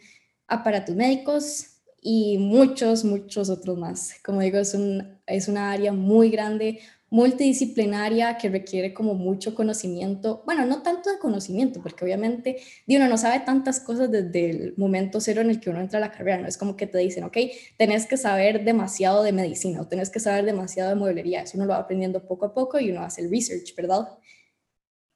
aparatos 0.47 0.97
médicos 0.97 1.79
y 2.01 2.39
muchos, 2.39 3.05
muchos 3.05 3.51
otros 3.51 3.77
más. 3.77 4.15
Como 4.25 4.41
digo, 4.41 4.59
es, 4.59 4.75
un, 4.75 5.19
es 5.27 5.49
una 5.49 5.73
área 5.73 5.93
muy 5.93 6.31
grande, 6.31 6.81
multidisciplinaria 7.11 8.37
que 8.37 8.51
requiere 8.51 8.93
como 8.93 9.15
mucho 9.15 9.55
conocimiento, 9.55 10.43
bueno, 10.45 10.67
no 10.67 10.83
tanto 10.83 11.11
de 11.11 11.19
conocimiento, 11.19 11.81
porque 11.83 12.05
obviamente 12.05 12.59
uno 12.87 13.09
no 13.09 13.17
sabe 13.17 13.41
tantas 13.41 13.81
cosas 13.81 14.11
desde 14.11 14.51
el 14.51 14.75
momento 14.77 15.21
cero 15.21 15.41
en 15.41 15.51
el 15.51 15.61
que 15.61 15.71
uno 15.71 15.81
entra 15.81 15.99
a 15.99 16.01
la 16.01 16.13
carrera, 16.13 16.39
no 16.39 16.49
es 16.49 16.59
como 16.59 16.77
que 16.77 16.87
te 16.87 16.99
dicen, 16.99 17.25
ok, 17.25 17.37
tenés 17.79 18.07
que 18.07 18.17
saber 18.17 18.65
demasiado 18.65 19.23
de 19.23 19.33
medicina 19.33 19.81
o 19.81 19.89
tenés 19.89 20.11
que 20.11 20.21
saber 20.21 20.45
demasiado 20.45 20.91
de 20.91 20.97
mueblería, 20.97 21.43
eso 21.43 21.57
uno 21.57 21.67
lo 21.67 21.73
va 21.73 21.79
aprendiendo 21.79 22.27
poco 22.27 22.47
a 22.47 22.55
poco 22.55 22.79
y 22.79 22.91
uno 22.91 23.01
hace 23.01 23.23
el 23.23 23.31
research, 23.31 23.75
¿verdad? 23.75 24.09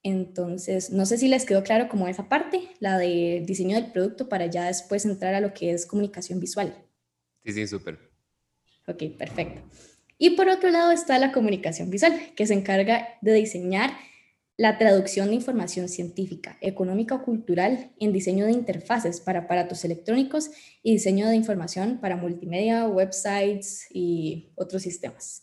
Entonces, 0.03 0.91
no 0.91 1.07
sé 1.07 1.17
si 1.19 1.29
les 1.29 1.45
quedó 1.45 1.63
claro 1.63 1.89
como 1.89 2.09
esa 2.09 2.29
parte, 2.29 2.71
la 2.81 2.99
de 2.99 3.45
diseño 3.47 3.77
del 3.77 3.93
producto, 3.93 4.29
para 4.29 4.47
ya 4.47 4.67
después 4.67 5.05
entrar 5.05 5.35
a 5.35 5.41
lo 5.41 5.53
que 5.55 5.73
es 5.73 5.87
comunicación 5.87 6.41
visual. 6.41 6.75
Sí, 7.45 7.53
sí, 7.53 7.67
súper. 7.67 7.99
Ok, 8.89 9.17
perfecto. 9.17 9.63
Y 10.23 10.37
por 10.37 10.49
otro 10.49 10.71
lado 10.71 10.93
está 10.93 11.19
la 11.19 11.33
comunicación 11.33 11.91
visual, 11.91 12.13
que 12.37 12.47
se 12.47 12.55
encarga 12.55 13.09
de 13.23 13.33
diseñar 13.33 13.91
la 14.57 14.79
traducción 14.79 15.31
de 15.31 15.35
información 15.35 15.89
científica, 15.89 16.57
económica 16.61 17.17
o 17.17 17.25
cultural 17.25 17.91
en 17.99 18.13
diseño 18.13 18.47
de 18.47 18.53
interfaces 18.53 19.21
para 19.21 19.41
aparatos 19.41 19.85
electrónicos 19.85 20.53
y 20.81 20.93
diseño 20.93 21.29
de 21.29 21.35
información 21.35 21.99
para 22.01 22.17
multimedia, 22.17 22.87
websites 22.87 23.89
y 23.91 24.53
otros 24.55 24.83
sistemas. 24.83 25.43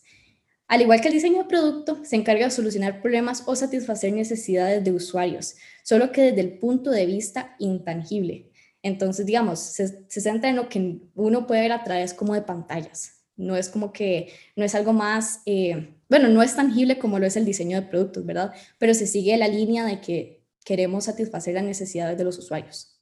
Al 0.66 0.80
igual 0.80 1.02
que 1.02 1.08
el 1.08 1.14
diseño 1.14 1.42
de 1.42 1.48
producto, 1.50 2.02
se 2.02 2.16
encarga 2.16 2.46
de 2.46 2.50
solucionar 2.50 3.02
problemas 3.02 3.42
o 3.44 3.54
satisfacer 3.54 4.14
necesidades 4.14 4.82
de 4.82 4.92
usuarios, 4.92 5.56
solo 5.84 6.10
que 6.10 6.22
desde 6.22 6.40
el 6.40 6.58
punto 6.58 6.90
de 6.90 7.04
vista 7.04 7.54
intangible. 7.58 8.50
Entonces, 8.82 9.26
digamos, 9.26 9.58
se, 9.58 10.08
centra 10.08 10.48
en 10.48 10.56
lo 10.56 10.70
que 10.70 11.02
uno 11.16 11.46
puede 11.46 11.60
ver 11.60 11.72
a 11.72 11.84
través 11.84 12.14
como 12.14 12.32
de 12.32 12.40
pantallas. 12.40 13.19
No 13.40 13.56
es 13.56 13.68
como 13.68 13.92
que, 13.92 14.32
no 14.56 14.64
es 14.64 14.74
algo 14.74 14.92
más, 14.92 15.40
eh, 15.46 15.94
bueno, 16.08 16.28
no 16.28 16.42
es 16.42 16.56
tangible 16.56 16.98
como 16.98 17.18
lo 17.18 17.26
es 17.26 17.36
el 17.36 17.44
diseño 17.44 17.80
de 17.80 17.86
productos, 17.86 18.24
¿verdad? 18.24 18.52
Pero 18.78 18.94
se 18.94 19.06
sigue 19.06 19.36
la 19.36 19.48
línea 19.48 19.84
de 19.84 20.00
que 20.00 20.42
queremos 20.64 21.04
satisfacer 21.04 21.54
las 21.54 21.64
necesidades 21.64 22.16
de 22.18 22.24
los 22.24 22.38
usuarios. 22.38 23.00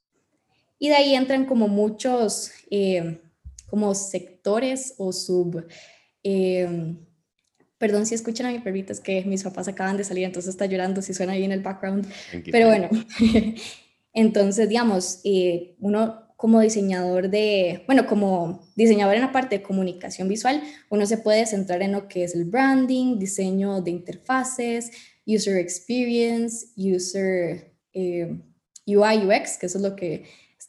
Y 0.77 0.89
de 0.89 0.95
ahí 0.95 1.15
entran 1.15 1.45
como 1.45 1.67
muchos, 1.67 2.51
eh, 2.71 3.21
como 3.69 3.93
sectores 3.95 4.95
o 4.97 5.11
sub... 5.11 5.65
Eh, 6.23 6.95
Perdón 7.79 8.05
si 8.05 8.13
escuchan 8.13 8.45
a 8.45 8.51
mi 8.51 8.59
perrito, 8.59 8.91
es 8.91 8.99
que 8.99 9.23
mis 9.23 9.41
papás 9.41 9.69
acaban 9.69 9.95
de 9.95 10.03
salir, 10.03 10.25
entonces 10.25 10.49
está 10.49 10.65
llorando 10.65 11.01
si 11.01 11.13
suena 11.13 11.31
ahí 11.31 11.45
en 11.45 11.53
el 11.53 11.61
background. 11.61 12.05
Pero 12.51 12.67
bueno, 12.67 12.89
entonces, 14.13 14.67
digamos, 14.67 15.21
eh, 15.23 15.77
uno 15.79 16.28
como 16.39 16.61
diseñador 16.61 17.29
de, 17.29 17.83
bueno, 17.85 18.07
como 18.07 18.61
diseñador 18.77 19.15
en 19.15 19.23
la 19.23 19.33
parte 19.33 19.57
de 19.57 19.61
comunicación 19.61 20.29
visual, 20.29 20.63
uno 20.89 21.05
se 21.05 21.17
puede 21.17 21.45
centrar 21.45 21.81
en 21.81 21.91
lo 21.91 22.07
que 22.07 22.23
es 22.23 22.33
el 22.33 22.45
branding, 22.45 23.19
diseño 23.19 23.81
de 23.81 23.91
interfaces, 23.91 24.89
user 25.27 25.57
experience, 25.57 26.67
user, 26.77 27.73
eh, 27.91 28.39
UI, 28.85 29.17
UX, 29.25 29.57
que 29.57 29.65
eso 29.65 29.79
es 29.79 29.83
lo 29.83 29.97
que 29.97 30.23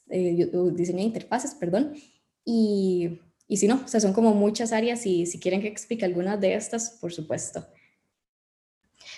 eh, 0.09 0.51
diseño 0.73 0.99
de 0.99 1.05
interfaces, 1.05 1.55
perdón. 1.55 1.95
Y, 2.45 3.21
y 3.47 3.59
si 3.59 3.69
no, 3.69 3.83
o 3.85 3.87
sea, 3.87 4.01
son 4.01 4.13
como 4.13 4.35
muchas 4.35 4.73
áreas 4.73 5.07
y 5.07 5.25
si 5.25 5.39
quieren 5.39 5.61
que 5.61 5.69
explique 5.69 6.05
algunas 6.05 6.41
de 6.41 6.55
estas, 6.55 6.99
por 7.01 7.13
supuesto. 7.13 7.65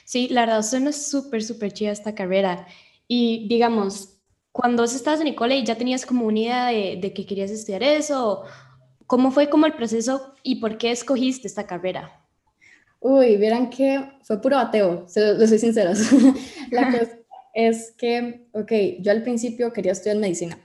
Sí, 0.04 0.28
la 0.28 0.42
verdad 0.42 0.62
suena 0.62 0.92
súper, 0.92 1.42
súper 1.42 1.73
chida 1.73 1.92
esta 1.92 2.14
carrera. 2.14 2.66
Y 3.09 3.49
digamos, 3.49 4.22
cuando 4.52 4.82
vos 4.82 4.94
estabas 4.94 5.21
en 5.21 5.28
el 5.28 5.35
cole 5.35 5.64
ya 5.64 5.76
tenías 5.76 6.06
como 6.06 6.26
una 6.26 6.38
idea 6.38 6.66
de, 6.66 6.99
de 7.00 7.12
que 7.12 7.26
querías 7.26 7.50
estudiar 7.50 7.82
eso, 7.82 8.44
¿cómo 9.06 9.30
fue 9.30 9.50
como 9.50 9.66
el 9.66 9.75
proceso 9.75 10.35
y 10.42 10.56
por 10.56 10.78
qué 10.78 10.90
escogiste 10.90 11.49
esta 11.49 11.66
carrera? 11.66 12.23
Uy, 13.00 13.37
vieran 13.37 13.68
que 13.68 14.00
fue 14.23 14.40
puro 14.40 14.56
bateo, 14.56 15.06
lo 15.16 15.47
soy 15.47 15.59
sincera. 15.59 15.92
la 16.71 16.90
cosa 16.90 17.18
es 17.52 17.92
que, 17.99 18.47
ok, 18.52 18.73
yo 19.00 19.11
al 19.11 19.23
principio 19.23 19.73
quería 19.73 19.92
estudiar 19.92 20.18
medicina 20.18 20.59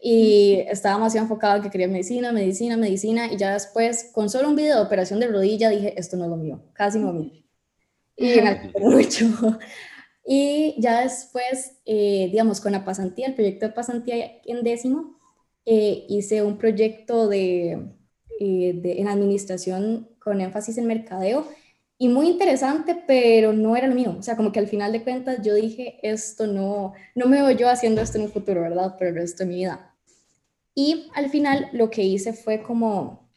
y 0.00 0.64
estaba 0.68 0.98
más 0.98 1.14
enfocado 1.14 1.56
en 1.56 1.62
que 1.62 1.70
quería 1.70 1.88
medicina, 1.88 2.32
medicina, 2.32 2.76
medicina 2.76 3.32
y 3.32 3.36
ya 3.36 3.52
después 3.52 4.10
con 4.12 4.30
solo 4.30 4.48
un 4.48 4.56
video 4.56 4.76
de 4.76 4.82
operación 4.82 5.20
de 5.20 5.28
rodilla 5.28 5.68
dije, 5.68 5.94
esto 5.98 6.16
no 6.16 6.24
es 6.24 6.30
lo 6.30 6.36
mío, 6.36 6.62
casi 6.72 6.98
no 6.98 7.12
mío. 7.12 7.30
Y 8.16 8.40
me 8.40 8.72
mucho. 8.74 9.26
Y 10.24 10.76
ya 10.78 11.02
después, 11.02 11.78
eh, 11.84 12.28
digamos, 12.30 12.60
con 12.60 12.72
la 12.72 12.84
pasantía, 12.84 13.26
el 13.26 13.34
proyecto 13.34 13.66
de 13.66 13.72
pasantía 13.72 14.40
en 14.44 14.62
décimo, 14.62 15.18
eh, 15.66 16.06
hice 16.08 16.42
un 16.42 16.58
proyecto 16.58 17.28
de, 17.28 17.92
eh, 18.40 18.72
de, 18.74 19.00
en 19.00 19.08
administración 19.08 20.08
con 20.18 20.40
énfasis 20.40 20.78
en 20.78 20.86
mercadeo 20.86 21.46
y 21.98 22.08
muy 22.08 22.28
interesante, 22.28 22.96
pero 23.06 23.52
no 23.52 23.76
era 23.76 23.86
lo 23.86 23.94
mío. 23.94 24.16
O 24.18 24.22
sea, 24.22 24.36
como 24.36 24.52
que 24.52 24.58
al 24.58 24.68
final 24.68 24.92
de 24.92 25.02
cuentas 25.02 25.38
yo 25.42 25.54
dije, 25.54 25.98
esto 26.02 26.46
no, 26.46 26.94
no 27.14 27.26
me 27.26 27.42
veo 27.42 27.50
yo 27.52 27.68
haciendo 27.68 28.00
esto 28.00 28.18
en 28.18 28.24
un 28.24 28.32
futuro, 28.32 28.62
¿verdad? 28.62 28.96
Por 28.98 29.08
el 29.08 29.14
resto 29.14 29.44
de 29.44 29.50
mi 29.50 29.56
vida. 29.56 29.94
Y 30.74 31.10
al 31.14 31.30
final 31.30 31.68
lo 31.72 31.90
que 31.90 32.02
hice 32.02 32.32
fue 32.32 32.62
como 32.62 33.30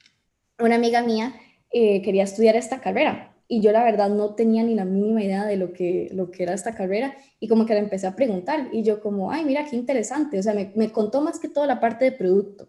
una 0.60 0.76
amiga 0.76 1.02
mía 1.02 1.36
eh, 1.72 2.02
quería 2.02 2.24
estudiar 2.24 2.56
esta 2.56 2.80
carrera 2.82 3.35
y 3.48 3.62
yo 3.62 3.72
la 3.72 3.84
verdad 3.84 4.10
no 4.10 4.36
tenía 4.36 4.64
ni 4.64 4.76
la 4.76 4.86
mínima 4.86 5.24
idea 5.24 5.46
de 5.46 5.58
lo 5.58 5.72
que, 5.74 6.10
lo 6.14 6.32
que 6.32 6.44
era 6.44 6.54
esta 6.54 6.76
carrera 6.76 7.16
y 7.40 7.48
como 7.48 7.66
que 7.66 7.74
la 7.74 7.80
empecé 7.80 8.08
a 8.08 8.16
preguntar 8.16 8.70
y 8.72 8.84
yo 8.84 9.02
como, 9.02 9.32
ay, 9.32 9.46
mira, 9.46 9.66
qué 9.70 9.76
interesante. 9.76 10.40
O 10.40 10.44
sea, 10.44 10.54
me, 10.54 10.72
me 10.76 10.92
contó 10.92 11.22
más 11.22 11.40
que 11.40 11.50
todo 11.50 11.66
la 11.66 11.80
parte 11.80 12.06
de 12.06 12.12
producto. 12.12 12.68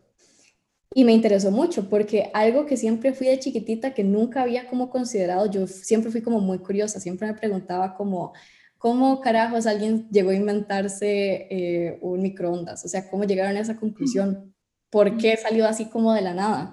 Y 0.95 1.05
me 1.05 1.13
interesó 1.13 1.51
mucho 1.51 1.89
porque 1.89 2.31
algo 2.33 2.65
que 2.65 2.77
siempre 2.77 3.13
fui 3.13 3.27
de 3.27 3.39
chiquitita, 3.39 3.93
que 3.93 4.05
nunca 4.05 4.43
había 4.43 4.69
como 4.69 4.89
considerado, 4.89 5.51
yo 5.51 5.67
siempre 5.67 6.11
fui 6.11 6.23
como 6.23 6.41
muy 6.41 6.59
curiosa, 6.59 7.01
siempre 7.01 7.27
me 7.29 7.35
preguntaba 7.35 7.95
como, 7.95 8.33
¿cómo 8.79 9.21
carajos 9.21 9.67
alguien 9.67 10.09
llegó 10.11 10.31
a 10.31 10.35
inventarse 10.35 11.49
eh, 11.51 11.99
un 12.01 12.23
microondas? 12.23 12.85
O 12.85 12.89
sea, 12.89 13.11
¿cómo 13.11 13.25
llegaron 13.25 13.57
a 13.57 13.61
esa 13.61 13.77
conclusión? 13.77 14.55
¿Por 14.91 15.19
qué 15.19 15.37
salió 15.37 15.67
así 15.67 15.87
como 15.87 16.15
de 16.15 16.23
la 16.23 16.35
nada? 16.35 16.73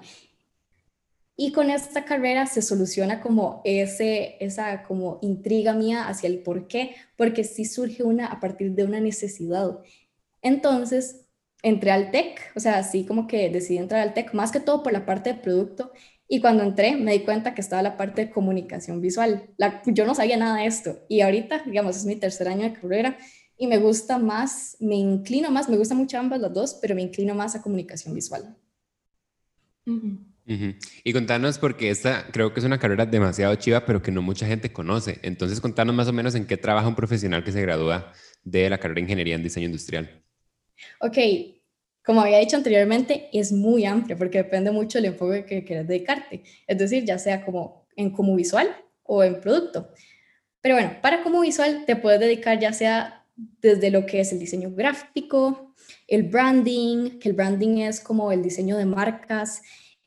Y 1.36 1.52
con 1.52 1.70
esta 1.70 2.04
carrera 2.04 2.46
se 2.46 2.62
soluciona 2.62 3.20
como 3.20 3.60
ese, 3.64 4.36
esa 4.40 4.84
como 4.84 5.18
intriga 5.20 5.72
mía 5.72 6.06
hacia 6.06 6.28
el 6.28 6.38
por 6.38 6.68
qué, 6.68 6.94
porque 7.16 7.42
sí 7.42 7.64
surge 7.64 8.04
una 8.04 8.26
a 8.26 8.38
partir 8.38 8.72
de 8.72 8.84
una 8.84 9.00
necesidad. 9.00 9.80
Entonces, 10.42 11.26
entré 11.62 11.90
al 11.90 12.10
TEC, 12.10 12.52
o 12.54 12.60
sea, 12.60 12.78
así 12.78 13.04
como 13.04 13.26
que 13.26 13.50
decidí 13.50 13.78
entrar 13.78 14.00
al 14.02 14.14
TEC, 14.14 14.32
más 14.34 14.52
que 14.52 14.60
todo 14.60 14.82
por 14.82 14.92
la 14.92 15.06
parte 15.06 15.32
de 15.32 15.40
producto. 15.40 15.90
Y 16.28 16.40
cuando 16.40 16.62
entré 16.62 16.96
me 16.96 17.12
di 17.12 17.20
cuenta 17.24 17.54
que 17.54 17.60
estaba 17.60 17.82
la 17.82 17.96
parte 17.96 18.26
de 18.26 18.30
comunicación 18.30 19.00
visual. 19.00 19.50
yo 19.86 20.06
no 20.06 20.14
sabía 20.14 20.36
nada 20.36 20.58
de 20.58 20.66
esto. 20.66 21.00
Y 21.08 21.22
ahorita, 21.22 21.64
digamos, 21.66 21.96
es 21.96 22.04
mi 22.04 22.16
tercer 22.16 22.48
año 22.48 22.62
de 22.62 22.74
carrera 22.74 23.18
y 23.56 23.66
me 23.66 23.78
gusta 23.78 24.18
más, 24.18 24.76
me 24.80 24.96
inclino 24.96 25.50
más, 25.50 25.68
me 25.68 25.76
gustan 25.76 25.98
mucho 25.98 26.18
ambas 26.18 26.40
las 26.40 26.52
dos, 26.52 26.78
pero 26.80 26.94
me 26.94 27.02
inclino 27.02 27.34
más 27.34 27.54
a 27.54 27.62
comunicación 27.62 28.14
visual. 28.14 28.56
Y 30.46 31.12
contanos, 31.12 31.58
porque 31.58 31.90
esta 31.90 32.26
creo 32.30 32.52
que 32.52 32.60
es 32.60 32.66
una 32.66 32.78
carrera 32.78 33.06
demasiado 33.06 33.54
chiva, 33.54 33.86
pero 33.86 34.02
que 34.02 34.10
no 34.10 34.20
mucha 34.20 34.46
gente 34.46 34.72
conoce. 34.72 35.18
Entonces, 35.22 35.60
contanos 35.60 35.94
más 35.94 36.08
o 36.08 36.12
menos 36.12 36.34
en 36.34 36.46
qué 36.46 36.56
trabaja 36.56 36.86
un 36.86 36.94
profesional 36.94 37.44
que 37.44 37.52
se 37.52 37.62
gradúa 37.62 38.12
de 38.42 38.68
la 38.68 38.78
carrera 38.78 38.96
de 38.96 39.02
Ingeniería 39.02 39.34
en 39.36 39.42
Diseño 39.42 39.66
Industrial. 39.66 40.22
Ok, 41.00 41.16
como 42.04 42.20
había 42.20 42.38
dicho 42.38 42.56
anteriormente, 42.56 43.30
es 43.32 43.52
muy 43.52 43.86
amplio 43.86 44.18
porque 44.18 44.38
depende 44.38 44.70
mucho 44.70 44.98
del 44.98 45.06
enfoque 45.06 45.46
que 45.46 45.64
quieras 45.64 45.88
dedicarte. 45.88 46.42
Es 46.66 46.78
decir, 46.78 47.04
ya 47.04 47.18
sea 47.18 47.44
como 47.44 47.86
en 47.96 48.10
como 48.10 48.36
visual 48.36 48.68
o 49.02 49.24
en 49.24 49.40
producto. 49.40 49.90
Pero 50.60 50.74
bueno, 50.74 50.96
para 51.00 51.22
como 51.22 51.40
visual 51.40 51.84
te 51.86 51.96
puedes 51.96 52.20
dedicar 52.20 52.58
ya 52.58 52.72
sea 52.72 53.24
desde 53.36 53.90
lo 53.90 54.06
que 54.06 54.20
es 54.20 54.32
el 54.32 54.38
diseño 54.38 54.70
gráfico, 54.70 55.74
el 56.06 56.24
branding, 56.24 57.18
que 57.18 57.30
el 57.30 57.34
branding 57.34 57.78
es 57.78 58.00
como 58.00 58.30
el 58.32 58.42
diseño 58.42 58.76
de 58.76 58.84
marcas, 58.84 59.62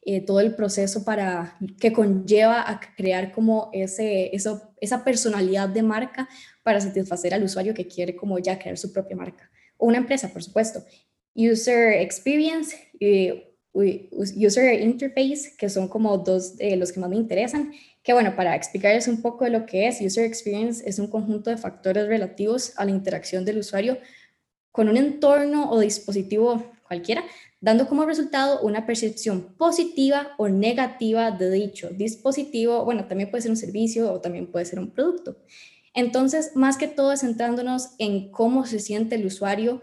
eh, 0.07 0.21
todo 0.21 0.39
el 0.39 0.55
proceso 0.55 1.05
para 1.05 1.55
que 1.79 1.93
conlleva 1.93 2.67
a 2.67 2.79
crear 2.95 3.31
como 3.31 3.69
ese, 3.73 4.35
eso, 4.35 4.73
esa 4.81 5.03
personalidad 5.03 5.69
de 5.69 5.83
marca 5.83 6.27
para 6.63 6.81
satisfacer 6.81 7.35
al 7.35 7.43
usuario 7.43 7.75
que 7.75 7.87
quiere 7.87 8.15
como 8.15 8.39
ya 8.39 8.57
crear 8.57 8.77
su 8.77 8.91
propia 8.91 9.15
marca 9.15 9.51
una 9.77 9.97
empresa, 9.97 10.29
por 10.29 10.43
supuesto. 10.43 10.83
User 11.35 11.93
Experience 12.01 12.75
y 12.99 13.43
User 13.73 14.81
Interface, 14.81 15.55
que 15.57 15.69
son 15.69 15.87
como 15.87 16.17
dos 16.17 16.57
de 16.57 16.75
los 16.75 16.91
que 16.91 16.99
más 16.99 17.09
me 17.09 17.15
interesan, 17.15 17.71
que 18.01 18.13
bueno, 18.13 18.35
para 18.35 18.55
explicarles 18.55 19.07
un 19.07 19.21
poco 19.21 19.45
de 19.45 19.51
lo 19.51 19.65
que 19.65 19.87
es, 19.87 20.01
User 20.01 20.25
Experience 20.25 20.87
es 20.87 20.97
un 20.97 21.07
conjunto 21.07 21.49
de 21.49 21.57
factores 21.57 22.07
relativos 22.07 22.73
a 22.77 22.85
la 22.85 22.91
interacción 22.91 23.45
del 23.45 23.59
usuario 23.59 23.99
con 24.71 24.89
un 24.89 24.97
entorno 24.97 25.69
o 25.69 25.79
dispositivo 25.79 26.63
cualquiera, 26.87 27.23
dando 27.67 27.89
como 27.89 28.05
resultado 28.05 28.61
una 28.61 28.85
percepción 28.85 29.53
positiva 29.57 30.29
o 30.37 30.47
negativa 30.47 31.31
de 31.31 31.51
dicho 31.51 31.89
dispositivo. 31.89 32.85
Bueno, 32.85 33.07
también 33.07 33.29
puede 33.29 33.41
ser 33.41 33.51
un 33.51 33.57
servicio 33.57 34.09
o 34.09 34.21
también 34.21 34.47
puede 34.47 34.63
ser 34.63 34.79
un 34.79 34.91
producto. 34.91 35.35
Entonces, 35.93 36.55
más 36.55 36.77
que 36.77 36.87
todo, 36.87 37.17
centrándonos 37.17 37.89
en 37.99 38.31
cómo 38.31 38.65
se 38.65 38.79
siente 38.79 39.15
el 39.15 39.25
usuario 39.25 39.81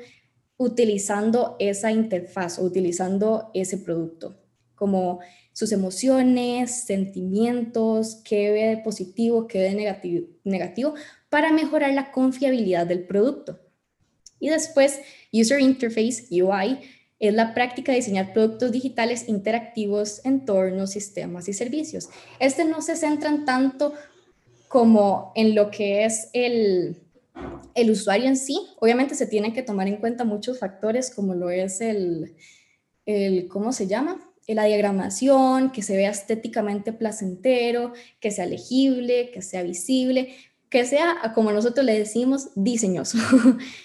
utilizando 0.57 1.57
esa 1.59 1.92
interfaz 1.92 2.59
utilizando 2.59 3.51
ese 3.53 3.77
producto, 3.77 4.35
como 4.75 5.20
sus 5.53 5.70
emociones, 5.70 6.87
sentimientos, 6.87 8.23
qué 8.25 8.51
ve 8.51 8.64
de 8.64 8.77
positivo, 8.79 9.47
qué 9.47 9.59
ve 9.59 9.75
de 9.75 10.29
negativo, 10.44 10.94
para 11.29 11.53
mejorar 11.53 11.92
la 11.92 12.12
confiabilidad 12.12 12.87
del 12.87 13.05
producto. 13.05 13.61
Y 14.40 14.49
después, 14.49 15.01
User 15.31 15.61
Interface, 15.61 16.29
UI, 16.31 16.79
es 17.29 17.35
la 17.35 17.55
práctica 17.55 17.93
de 17.93 17.99
diseñar 17.99 18.33
productos 18.33 18.73
digitales 18.73 19.29
interactivos, 19.29 20.21
entornos, 20.25 20.91
sistemas 20.91 21.49
y 21.49 21.53
servicios. 21.53 22.09
Este 22.39 22.65
no 22.65 22.83
se 22.83 22.97
centran 22.97 23.45
tanto 23.45 23.93
como 24.69 25.33
en 25.35 25.55
lo 25.55 25.71
que 25.71 26.05
es 26.05 26.31
el, 26.33 27.01
el 27.75 27.91
usuario 27.91 28.27
en 28.27 28.37
sí. 28.37 28.59
Obviamente 28.81 29.15
se 29.15 29.27
tienen 29.27 29.53
que 29.53 29.63
tomar 29.63 29.89
en 29.89 29.97
cuenta 29.97 30.25
muchos 30.25 30.59
factores 30.59 31.15
como 31.15 31.35
lo 31.35 31.51
es 31.51 31.81
el, 31.81 32.35
el 33.07 33.49
¿cómo 33.49 33.73
se 33.73 33.87
llama? 33.87 34.21
La 34.47 34.65
diagramación, 34.65 35.73
que 35.73 35.83
se 35.83 35.97
vea 35.97 36.11
estéticamente 36.11 36.93
placentero, 36.93 37.93
que 38.21 38.31
sea 38.31 38.47
legible, 38.47 39.31
que 39.31 39.41
sea 39.41 39.63
visible, 39.63 40.35
que 40.69 40.85
sea, 40.85 41.33
como 41.35 41.53
nosotros 41.53 41.87
le 41.87 41.99
decimos, 41.99 42.49
diseñoso. 42.55 43.17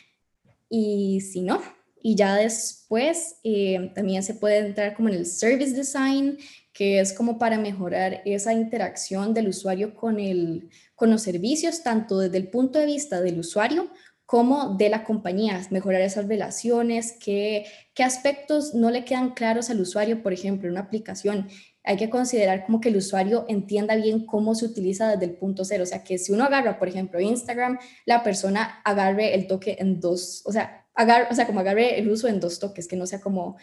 y 0.70 1.22
si 1.22 1.42
no, 1.42 1.62
y 2.02 2.16
ya 2.16 2.36
después 2.36 3.38
eh, 3.44 3.92
también 3.96 4.24
se 4.24 4.34
puede 4.34 4.60
entrar 4.60 4.96
como 4.96 5.10
en 5.10 5.16
el 5.16 5.26
service 5.26 5.74
design, 5.74 6.38
que 6.74 7.00
es 7.00 7.14
como 7.14 7.38
para 7.38 7.58
mejorar 7.58 8.22
esa 8.26 8.54
interacción 8.54 9.34
del 9.34 9.50
usuario 9.50 9.94
con, 9.96 10.20
el, 10.20 10.70
con 10.96 11.10
los 11.10 11.22
servicios, 11.22 11.84
tanto 11.84 12.20
desde 12.20 12.38
el 12.38 12.50
punto 12.50 12.80
de 12.80 12.86
vista 12.86 13.22
del 13.22 13.40
usuario 13.40 13.90
como 14.26 14.76
de 14.76 14.90
la 14.90 15.04
compañía, 15.04 15.60
mejorar 15.72 16.02
esas 16.02 16.28
relaciones, 16.28 17.18
qué, 17.20 17.66
qué 17.96 18.04
aspectos 18.04 18.76
no 18.76 18.92
le 18.92 19.04
quedan 19.04 19.32
claros 19.32 19.72
al 19.72 19.82
usuario, 19.82 20.22
por 20.22 20.34
ejemplo, 20.34 20.68
en 20.68 20.74
una 20.74 20.82
aplicación. 20.82 21.50
Hay 21.84 21.98
que 21.98 22.12
considerar 22.12 22.64
como 22.68 22.80
que 22.80 22.90
el 22.90 22.98
usuario 22.98 23.46
entienda 23.50 23.96
bien 23.96 24.28
cómo 24.28 24.54
se 24.54 24.66
utiliza 24.66 25.10
desde 25.10 25.26
el 25.26 25.38
punto 25.38 25.66
cero. 25.66 25.82
O 25.82 25.88
sea, 25.88 26.04
que 26.04 26.20
si 26.20 26.32
uno 26.32 26.44
agarra, 26.44 26.78
por 26.78 26.88
ejemplo, 26.88 27.20
Instagram, 27.20 27.80
la 28.06 28.22
persona 28.22 28.82
agarre 28.86 29.34
el 29.34 29.48
toque 29.48 29.78
en 29.80 30.00
dos, 30.00 30.44
o 30.46 30.52
sea, 30.52 30.86
agarre, 31.00 31.28
o 31.32 31.34
sea, 31.34 31.48
como 31.48 31.62
agarre 31.62 31.98
el 31.98 32.10
uso 32.10 32.28
en 32.28 32.42
dos 32.42 32.60
toques, 32.60 32.88
que 32.88 32.98
no 32.98 33.06
sea 33.06 33.22
como 33.22 33.58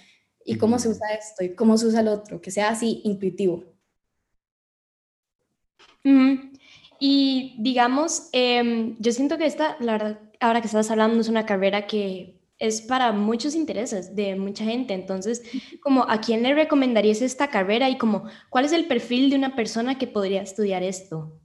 y 0.44 0.57
cómo 0.57 0.79
se 0.79 0.88
usa 0.88 1.12
esto 1.12 1.44
y 1.44 1.55
cómo 1.55 1.77
se 1.77 1.87
usa 1.87 2.01
el 2.01 2.09
otro, 2.09 2.40
que 2.40 2.51
sea 2.51 2.70
así 2.70 3.03
intuitivo. 3.05 3.64
Y 6.99 7.57
digamos, 7.59 8.31
em, 8.33 8.96
yo 8.99 9.12
siento 9.12 9.37
que 9.37 9.44
esta, 9.44 9.77
la 9.81 9.92
verdad, 9.92 10.20
ahora 10.40 10.61
que 10.61 10.68
estás 10.68 10.90
hablando, 10.90 11.20
es 11.20 11.29
una 11.29 11.44
carrera 11.44 11.87
que 11.87 12.40
es 12.59 12.81
para 12.81 13.12
muchos 13.12 13.55
intereses 13.55 14.16
de 14.16 14.35
mucha 14.37 14.64
gente. 14.64 14.94
Entonces, 14.94 15.42
como 15.83 16.09
a 16.09 16.20
quién 16.20 16.42
le 16.42 16.55
recomendarías 16.55 17.20
esta 17.20 17.49
carrera 17.51 17.90
y 17.90 17.99
como 17.99 18.25
cuál 18.49 18.64
es 18.64 18.72
el 18.72 18.87
perfil 18.87 19.29
de 19.29 19.37
una 19.37 19.55
persona 19.57 19.99
que 19.99 20.07
podría 20.07 20.40
estudiar 20.40 20.83
esto? 20.83 21.38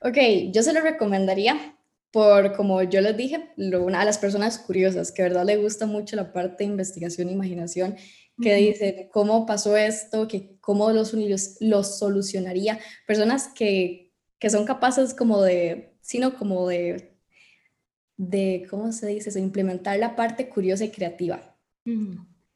Ok, 0.00 0.18
yo 0.52 0.62
se 0.62 0.72
lo 0.72 0.82
recomendaría 0.82 1.74
por, 2.14 2.52
como 2.52 2.80
yo 2.84 3.00
les 3.00 3.16
dije, 3.16 3.48
una 3.56 3.98
de 3.98 4.04
las 4.04 4.18
personas 4.18 4.60
curiosas, 4.60 5.10
que 5.10 5.24
verdad 5.24 5.44
le 5.44 5.56
gusta 5.56 5.84
mucho 5.84 6.14
la 6.14 6.32
parte 6.32 6.62
de 6.62 6.70
investigación 6.70 7.28
e 7.28 7.32
imaginación, 7.32 7.96
que 8.40 8.54
dicen 8.54 9.08
cómo 9.10 9.46
pasó 9.46 9.76
esto, 9.76 10.28
que 10.28 10.56
cómo 10.60 10.92
los, 10.92 11.12
los 11.58 11.98
solucionaría. 11.98 12.78
Personas 13.04 13.48
que, 13.48 14.12
que 14.38 14.48
son 14.48 14.64
capaces 14.64 15.12
como 15.12 15.42
de, 15.42 15.96
sino 16.02 16.36
como 16.36 16.68
de, 16.68 17.16
de, 18.16 18.64
¿cómo 18.70 18.92
se 18.92 19.08
dice 19.08 19.30
eso? 19.30 19.40
Implementar 19.40 19.98
la 19.98 20.14
parte 20.14 20.48
curiosa 20.48 20.84
y 20.84 20.90
creativa. 20.90 21.56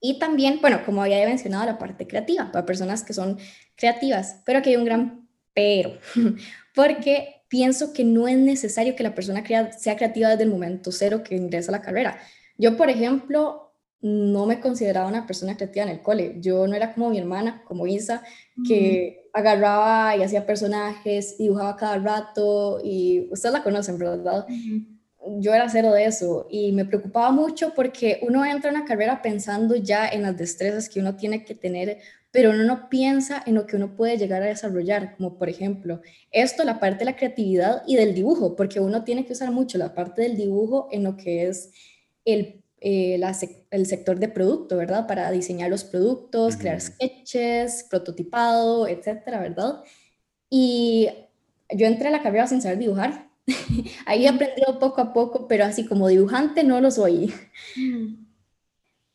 Y 0.00 0.20
también, 0.20 0.60
bueno, 0.60 0.82
como 0.86 1.02
había 1.02 1.26
mencionado, 1.26 1.66
la 1.66 1.78
parte 1.78 2.06
creativa, 2.06 2.52
para 2.52 2.64
personas 2.64 3.02
que 3.02 3.12
son 3.12 3.36
creativas, 3.74 4.40
pero 4.46 4.62
que 4.62 4.70
hay 4.70 4.76
un 4.76 4.84
gran 4.84 5.28
pero, 5.52 5.98
porque 6.76 7.37
pienso 7.48 7.92
que 7.92 8.04
no 8.04 8.28
es 8.28 8.38
necesario 8.38 8.94
que 8.94 9.02
la 9.02 9.14
persona 9.14 9.42
sea 9.76 9.96
creativa 9.96 10.30
desde 10.30 10.44
el 10.44 10.50
momento 10.50 10.92
cero 10.92 11.22
que 11.24 11.36
ingresa 11.36 11.70
a 11.70 11.76
la 11.78 11.82
carrera. 11.82 12.18
Yo, 12.56 12.76
por 12.76 12.90
ejemplo, 12.90 13.72
no 14.00 14.46
me 14.46 14.60
consideraba 14.60 15.08
una 15.08 15.26
persona 15.26 15.56
creativa 15.56 15.84
en 15.84 15.90
el 15.90 16.02
cole. 16.02 16.36
Yo 16.40 16.66
no 16.66 16.74
era 16.74 16.94
como 16.94 17.10
mi 17.10 17.18
hermana, 17.18 17.62
como 17.66 17.86
Isa, 17.86 18.22
que 18.66 19.28
agarraba 19.32 20.16
y 20.16 20.22
hacía 20.22 20.46
personajes, 20.46 21.36
dibujaba 21.38 21.76
cada 21.76 21.98
rato 21.98 22.80
y 22.82 23.28
ustedes 23.30 23.52
la 23.52 23.62
conocen, 23.62 23.98
¿verdad? 23.98 24.46
Yo 25.40 25.52
era 25.52 25.68
cero 25.68 25.92
de 25.92 26.04
eso 26.04 26.46
y 26.48 26.72
me 26.72 26.84
preocupaba 26.84 27.30
mucho 27.30 27.74
porque 27.74 28.20
uno 28.22 28.44
entra 28.44 28.70
en 28.70 28.76
una 28.76 28.84
carrera 28.84 29.20
pensando 29.20 29.74
ya 29.74 30.08
en 30.08 30.22
las 30.22 30.36
destrezas 30.36 30.88
que 30.88 31.00
uno 31.00 31.16
tiene 31.16 31.44
que 31.44 31.54
tener 31.54 31.98
pero 32.30 32.50
uno 32.50 32.64
no 32.64 32.88
piensa 32.88 33.42
en 33.46 33.54
lo 33.54 33.66
que 33.66 33.76
uno 33.76 33.96
puede 33.96 34.18
llegar 34.18 34.42
a 34.42 34.46
desarrollar, 34.46 35.16
como 35.16 35.38
por 35.38 35.48
ejemplo, 35.48 36.00
esto, 36.30 36.64
la 36.64 36.78
parte 36.78 37.00
de 37.00 37.04
la 37.06 37.16
creatividad 37.16 37.82
y 37.86 37.96
del 37.96 38.14
dibujo, 38.14 38.54
porque 38.54 38.80
uno 38.80 39.04
tiene 39.04 39.24
que 39.24 39.32
usar 39.32 39.50
mucho 39.50 39.78
la 39.78 39.94
parte 39.94 40.22
del 40.22 40.36
dibujo 40.36 40.88
en 40.92 41.04
lo 41.04 41.16
que 41.16 41.46
es 41.48 41.70
el, 42.24 42.62
eh, 42.80 43.20
el 43.70 43.86
sector 43.86 44.18
de 44.18 44.28
producto, 44.28 44.76
¿verdad? 44.76 45.06
Para 45.06 45.30
diseñar 45.30 45.70
los 45.70 45.84
productos, 45.84 46.56
crear 46.56 46.80
sketches, 46.80 47.86
prototipado, 47.88 48.86
etcétera, 48.86 49.40
¿verdad? 49.40 49.82
Y 50.50 51.08
yo 51.74 51.86
entré 51.86 52.08
a 52.08 52.12
la 52.12 52.22
carrera 52.22 52.46
sin 52.46 52.60
saber 52.60 52.78
dibujar. 52.78 53.28
Ahí 54.06 54.26
he 54.26 54.28
aprendido 54.28 54.78
poco 54.78 55.00
a 55.00 55.14
poco, 55.14 55.48
pero 55.48 55.64
así 55.64 55.86
como 55.86 56.08
dibujante 56.08 56.62
no 56.62 56.80
lo 56.80 56.90
soy. 56.90 57.32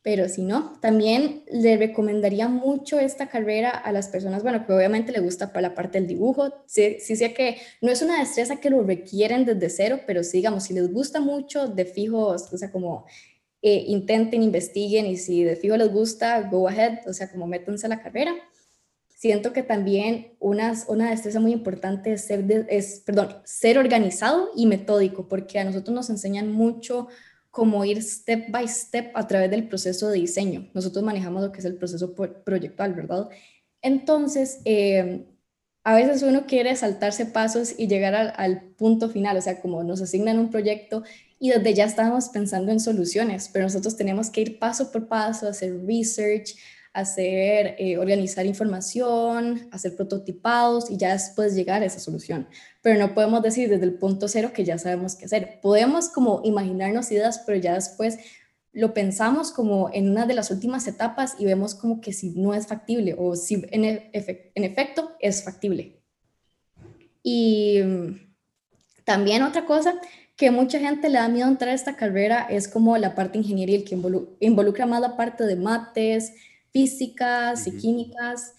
Pero 0.04 0.28
si 0.28 0.44
no, 0.44 0.78
también 0.82 1.44
le 1.50 1.78
recomendaría 1.78 2.50
mucho 2.50 3.00
esta 3.00 3.30
carrera 3.30 3.70
a 3.70 3.94
las 3.94 4.10
personas, 4.10 4.44
bueno, 4.44 4.66
que 4.66 4.74
obviamente 4.74 5.14
le 5.14 5.22
gusta 5.22 5.54
para 5.54 5.70
la 5.70 5.76
parte 5.76 5.98
del 5.98 6.10
dibujo. 6.10 6.54
Sí, 6.66 6.98
sí 7.00 7.16
sé 7.16 7.34
que 7.34 7.58
no 7.82 7.90
es 7.90 8.02
una 8.02 8.20
destreza 8.20 8.58
que 8.58 8.70
lo 8.70 8.84
requieren 8.84 9.46
desde 9.46 9.70
cero, 9.70 10.02
pero 10.06 10.24
sí, 10.24 10.38
digamos, 10.38 10.66
si 10.66 10.74
les 10.74 10.92
gusta 10.92 11.22
mucho, 11.22 11.70
de 11.70 11.86
fijo, 11.86 12.28
o 12.28 12.38
sea, 12.38 12.70
como 12.70 13.06
eh, 13.62 13.86
intenten, 13.88 14.44
investiguen 14.44 15.06
y 15.06 15.16
si 15.16 15.46
de 15.46 15.56
fijo 15.56 15.78
les 15.78 15.90
gusta, 15.90 16.42
go 16.50 16.68
ahead, 16.68 17.08
o 17.08 17.14
sea, 17.14 17.32
como 17.32 17.48
métanse 17.48 17.86
a 17.86 17.90
la 17.90 18.02
carrera. 18.02 18.36
Siento 19.08 19.54
que 19.54 19.64
también 19.64 20.36
una, 20.42 20.74
una 20.90 21.12
destreza 21.12 21.40
muy 21.40 21.54
importante 21.54 22.12
es 22.12 22.26
ser, 22.26 22.44
es, 22.68 23.04
perdón, 23.06 23.38
ser 23.46 23.78
organizado 23.78 24.50
y 24.54 24.66
metódico, 24.66 25.30
porque 25.30 25.60
a 25.60 25.64
nosotros 25.64 25.96
nos 25.96 26.10
enseñan 26.10 26.52
mucho 26.52 27.08
como 27.54 27.86
ir 27.86 28.02
step 28.02 28.50
by 28.50 28.68
step 28.68 29.12
a 29.14 29.28
través 29.28 29.52
del 29.52 29.68
proceso 29.68 30.10
de 30.10 30.18
diseño. 30.18 30.72
Nosotros 30.74 31.04
manejamos 31.04 31.44
lo 31.44 31.52
que 31.52 31.60
es 31.60 31.66
el 31.66 31.76
proceso 31.76 32.16
proyectual, 32.16 32.96
¿verdad? 32.96 33.30
Entonces, 33.84 34.60
eh, 34.66 35.28
a 35.84 35.94
veces 35.94 36.24
uno 36.24 36.48
quiere 36.48 36.76
saltarse 36.76 37.28
pasos 37.28 37.76
y 37.78 37.88
llegar 37.88 38.16
al, 38.16 38.34
al, 38.38 38.62
punto 38.72 39.08
final, 39.08 39.38
o 39.38 39.42
sea, 39.42 39.62
como 39.62 39.84
nos 39.84 40.02
asignan 40.02 40.40
un 40.40 40.50
proyecto 40.50 41.04
y 41.38 41.52
desde 41.52 41.76
ya 41.76 41.86
estamos 41.86 42.30
pensando 42.30 42.72
en 42.72 42.80
soluciones, 42.80 43.52
pero 43.54 43.66
nosotros 43.66 43.96
tenemos 43.98 44.32
que 44.32 44.42
ir 44.42 44.58
paso 44.58 44.92
por 44.92 45.08
paso, 45.08 45.48
hacer 45.48 45.80
research, 45.86 46.56
hacer, 46.94 47.76
eh, 47.80 47.98
organizar 47.98 48.46
información, 48.46 49.68
hacer 49.72 49.96
prototipados 49.96 50.92
y 50.92 50.98
ya 50.98 51.14
después 51.14 51.56
llegar 51.56 51.82
a 51.82 51.86
esa 51.86 52.00
solución. 52.00 52.48
Pero 52.82 53.00
no 53.00 53.16
podemos 53.16 53.42
decir 53.42 53.70
desde 53.70 53.86
el 53.86 53.96
punto 53.96 54.28
cero 54.28 54.52
que 54.54 54.64
ya 54.64 54.78
sabemos 54.78 55.16
qué 55.16 55.26
hacer. 55.26 55.60
Podemos 55.62 56.10
como 56.10 56.42
imaginarnos 56.44 57.12
ideas, 57.12 57.42
pero 57.46 57.58
ya 57.58 57.74
después 57.74 58.20
lo 58.74 58.94
pensamos 58.94 59.52
como 59.52 59.90
en 59.94 60.10
una 60.10 60.26
de 60.26 60.36
las 60.36 60.52
últimas 60.52 60.88
etapas 60.88 61.36
y 61.40 61.46
vemos 61.46 61.76
como 61.76 62.00
que 62.00 62.14
si 62.14 62.32
no 62.32 62.54
es 62.54 62.68
factible 62.68 63.16
o 63.18 63.36
si 63.36 63.66
en, 63.72 63.84
efecto 64.54 65.12
es 65.20 65.44
factible. 65.44 66.00
Y 67.24 67.82
mm, 67.84 68.34
también 69.04 69.44
otra 69.44 69.66
cosa 69.66 70.00
que 70.36 70.52
mucha 70.52 70.80
gente 70.80 71.10
le 71.10 71.20
da 71.20 71.28
miedo 71.28 71.48
entrar 71.48 71.72
a 71.72 71.76
esta 71.76 71.96
carrera 71.96 72.48
es 72.50 72.68
como 72.68 72.98
la 72.98 73.16
parte 73.16 73.38
ingenieril, 73.38 73.84
que 73.84 73.96
involucra 74.40 74.86
más 74.86 75.02
la 75.02 75.16
parte 75.16 75.46
de 75.46 75.56
mates, 75.56 76.34
físicas 76.74 77.66
y 77.68 77.78
químicas. 77.78 78.54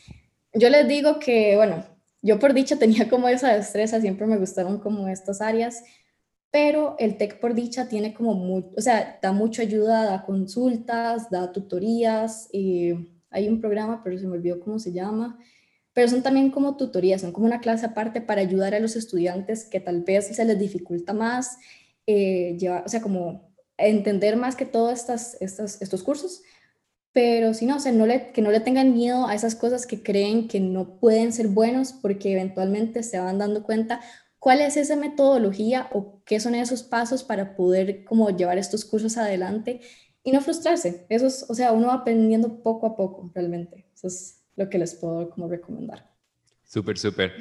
Yo 0.55 0.70
les 0.70 0.88
digo 0.88 1.18
que, 1.18 1.57
bueno, 1.57 1.85
yo 2.22 2.38
por 2.38 2.55
dicha 2.55 2.77
tenía 2.79 3.11
como 3.11 3.29
esa 3.29 3.53
destreza, 3.53 4.00
siempre 4.00 4.27
me 4.27 4.38
gustaron 4.38 4.79
como 4.79 5.09
estas 5.09 5.42
áreas, 5.42 5.83
pero 6.50 6.94
el 6.98 7.16
TEC 7.18 7.40
por 7.40 7.55
dicha 7.55 7.88
tiene 7.88 8.14
como, 8.14 8.35
mucho, 8.35 8.70
o 8.77 8.81
sea, 8.81 9.18
da 9.20 9.33
mucha 9.33 9.62
ayuda, 9.62 10.05
da 10.05 10.24
consultas, 10.24 11.29
da 11.29 11.53
tutorías, 11.53 12.48
y 12.53 12.92
hay 13.31 13.48
un 13.48 13.61
programa, 13.61 14.03
pero 14.05 14.16
se 14.16 14.27
me 14.27 14.35
olvidó 14.35 14.61
cómo 14.61 14.79
se 14.79 14.92
llama, 14.92 15.37
pero 15.92 16.09
son 16.09 16.22
también 16.22 16.50
como 16.53 16.77
tutorías, 16.77 17.20
son 17.20 17.33
como 17.33 17.46
una 17.46 17.61
clase 17.61 17.87
aparte 17.87 18.20
para 18.20 18.40
ayudar 18.40 18.74
a 18.74 18.79
los 18.79 18.94
estudiantes 18.94 19.64
que 19.64 19.81
tal 19.81 20.03
vez 20.03 20.29
se 20.29 20.44
les 20.44 20.59
dificulta 20.59 21.12
más, 21.12 21.59
eh, 22.07 22.57
llevar, 22.59 22.85
o 22.87 22.88
sea, 22.88 23.03
como 23.03 23.53
entender 23.77 24.37
más 24.37 24.55
que 24.55 24.64
todos 24.64 24.92
estas, 24.92 25.37
estas, 25.40 25.83
estos 25.83 26.05
cursos, 26.05 26.42
pero 27.14 27.55
si 27.55 27.64
no, 27.64 27.77
o 27.77 27.79
sea, 27.79 27.92
no 27.92 28.07
le, 28.07 28.33
que 28.33 28.42
no 28.42 28.50
le 28.50 28.59
tengan 28.59 28.92
miedo 28.92 29.29
a 29.29 29.37
esas 29.37 29.55
cosas 29.55 29.87
que 29.87 30.03
creen 30.03 30.48
que 30.48 30.59
no 30.59 30.98
pueden 30.98 31.33
ser 31.33 31.46
buenos 31.46 31.92
porque 31.92 32.33
eventualmente 32.33 33.05
se 33.05 33.20
van 33.20 33.38
dando 33.38 33.62
cuenta 33.62 34.00
cuál 34.40 34.61
es 34.61 34.77
esa 34.77 34.96
metodología 34.96 35.88
o 35.92 36.20
qué 36.24 36.40
son 36.40 36.57
esos 36.57 36.83
pasos 36.83 37.22
para 37.22 37.55
poder 37.55 38.05
como 38.05 38.29
llevar 38.31 38.59
estos 38.59 38.85
cursos 38.85 39.16
adelante 39.16 39.81
y 40.24 40.33
no 40.33 40.40
frustrarse. 40.40 41.07
Eso 41.09 41.29
es, 41.29 41.46
o 41.48 41.55
sea, 41.55 41.70
uno 41.70 41.87
va 41.87 41.94
aprendiendo 41.94 42.62
poco 42.64 42.88
a 42.88 42.96
poco 42.96 43.31
realmente. 43.33 43.87
Eso 43.94 44.09
es 44.09 44.42
lo 44.57 44.68
que 44.68 44.79
les 44.79 44.96
puedo 44.96 45.31
como 45.31 45.46
recomendar. 45.46 46.11
Súper, 46.64 46.98
súper. 46.98 47.33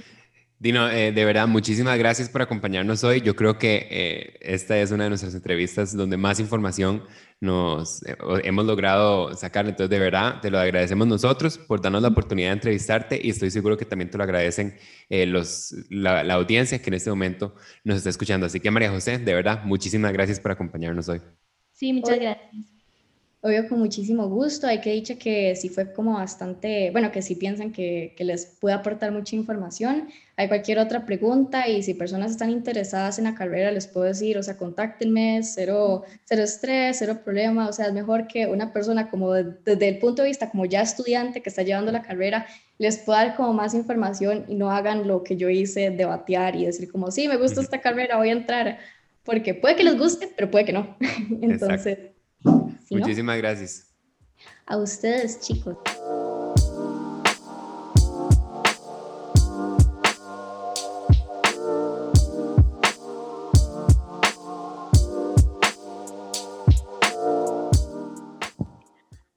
Dino, 0.63 0.89
eh, 0.89 1.11
de 1.11 1.25
verdad, 1.25 1.45
muchísimas 1.45 1.97
gracias 1.97 2.29
por 2.29 2.41
acompañarnos 2.41 3.03
hoy. 3.03 3.19
Yo 3.19 3.35
creo 3.35 3.57
que 3.57 3.85
eh, 3.91 4.37
esta 4.39 4.77
es 4.79 4.91
una 4.91 5.03
de 5.03 5.09
nuestras 5.09 5.35
entrevistas 5.35 5.93
donde 5.93 6.15
más 6.15 6.39
información 6.39 7.03
nos 7.41 8.01
eh, 8.03 8.15
hemos 8.45 8.65
logrado 8.65 9.35
sacar. 9.35 9.65
Entonces, 9.65 9.89
de 9.89 9.99
verdad, 9.99 10.39
te 10.39 10.49
lo 10.49 10.57
agradecemos 10.57 11.05
nosotros 11.05 11.57
por 11.57 11.81
darnos 11.81 12.01
la 12.01 12.07
oportunidad 12.07 12.47
de 12.47 12.53
entrevistarte 12.53 13.19
y 13.21 13.31
estoy 13.31 13.51
seguro 13.51 13.75
que 13.75 13.83
también 13.83 14.09
te 14.09 14.17
lo 14.17 14.23
agradecen 14.23 14.77
los, 15.09 15.75
la, 15.89 16.21
audiencia 16.33 16.81
que 16.81 16.89
en 16.89 16.93
este 16.93 17.09
momento 17.09 17.53
nos 17.83 17.97
está 17.97 18.09
escuchando. 18.09 18.45
Así 18.45 18.61
que, 18.61 18.71
María 18.71 18.89
José, 18.89 19.17
de 19.17 19.33
verdad, 19.33 19.65
muchísimas 19.65 20.13
gracias 20.13 20.39
por 20.39 20.51
acompañarnos 20.51 21.09
hoy. 21.09 21.19
Sí, 21.73 21.91
muchas 21.91 22.17
gracias. 22.17 22.72
Obvio, 23.45 23.67
con 23.67 23.79
muchísimo 23.79 24.29
gusto. 24.29 24.67
Hay 24.67 24.79
que 24.79 24.91
dicho 24.91 25.15
que 25.19 25.53
sí 25.57 25.67
fue 25.67 25.91
como 25.91 26.13
bastante, 26.13 26.91
bueno, 26.91 27.11
que 27.11 27.21
si 27.21 27.35
piensan 27.35 27.73
que, 27.73 28.13
que, 28.15 28.23
les 28.23 28.45
puede 28.45 28.73
aportar 28.73 29.11
mucha 29.11 29.35
información. 29.35 30.07
Hay 30.37 30.47
cualquier 30.47 30.79
otra 30.79 31.05
pregunta 31.05 31.67
y 31.67 31.83
si 31.83 31.93
personas 31.93 32.31
están 32.31 32.51
interesadas 32.51 33.17
en 33.17 33.25
la 33.25 33.35
carrera, 33.35 33.69
les 33.71 33.85
puedo 33.85 34.05
decir, 34.05 34.37
o 34.37 34.43
sea, 34.43 34.55
contáctenme, 34.55 35.41
cero, 35.43 36.03
cero 36.23 36.41
estrés, 36.41 36.99
cero 36.99 37.19
problema. 37.21 37.67
O 37.67 37.73
sea, 37.73 37.87
es 37.87 37.93
mejor 37.93 38.27
que 38.27 38.47
una 38.47 38.71
persona 38.71 39.09
como 39.09 39.33
desde 39.33 39.89
el 39.89 39.99
punto 39.99 40.21
de 40.21 40.29
vista 40.29 40.49
como 40.49 40.63
ya 40.63 40.81
estudiante 40.81 41.41
que 41.41 41.49
está 41.49 41.63
llevando 41.63 41.91
la 41.91 42.01
carrera, 42.01 42.47
les 42.77 42.97
pueda 42.97 43.25
dar 43.25 43.35
como 43.35 43.51
más 43.51 43.73
información 43.73 44.45
y 44.47 44.55
no 44.55 44.71
hagan 44.71 45.05
lo 45.05 45.21
que 45.21 45.35
yo 45.35 45.49
hice, 45.49 45.89
debatear 45.89 46.55
y 46.55 46.63
decir 46.65 46.89
como, 46.89 47.11
sí, 47.11 47.27
me 47.27 47.35
gusta 47.35 47.59
esta 47.59 47.81
carrera, 47.81 48.15
voy 48.15 48.29
a 48.29 48.31
entrar. 48.31 48.77
Porque 49.25 49.53
puede 49.53 49.75
que 49.75 49.83
les 49.83 49.97
guste, 49.97 50.29
pero 50.33 50.49
puede 50.49 50.63
que 50.63 50.71
no. 50.71 50.95
Entonces... 51.41 52.13
Muchísimas 52.93 53.37
gracias. 53.37 53.93
A 54.65 54.77
ustedes, 54.77 55.39
chicos. 55.41 55.77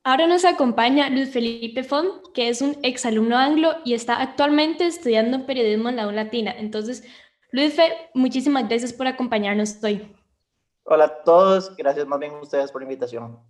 Ahora 0.04 0.28
nos 0.28 0.44
acompaña 0.44 1.10
Luis 1.10 1.30
Felipe 1.30 1.82
Font, 1.82 2.28
que 2.32 2.48
es 2.48 2.62
un 2.62 2.78
exalumno 2.84 3.36
anglo 3.36 3.74
y 3.84 3.94
está 3.94 4.22
actualmente 4.22 4.86
estudiando 4.86 5.46
periodismo 5.46 5.88
en 5.88 5.96
la 5.96 6.06
U 6.06 6.12
Latina. 6.12 6.54
Entonces, 6.56 7.02
Luis, 7.50 7.74
muchísimas 8.14 8.68
gracias 8.68 8.92
por 8.92 9.08
acompañarnos 9.08 9.82
hoy. 9.82 10.15
Hola 10.88 11.06
a 11.06 11.24
todos, 11.24 11.74
gracias 11.76 12.06
más 12.06 12.20
bien 12.20 12.34
a 12.34 12.40
ustedes 12.40 12.70
por 12.70 12.80
la 12.80 12.84
invitación. 12.84 13.40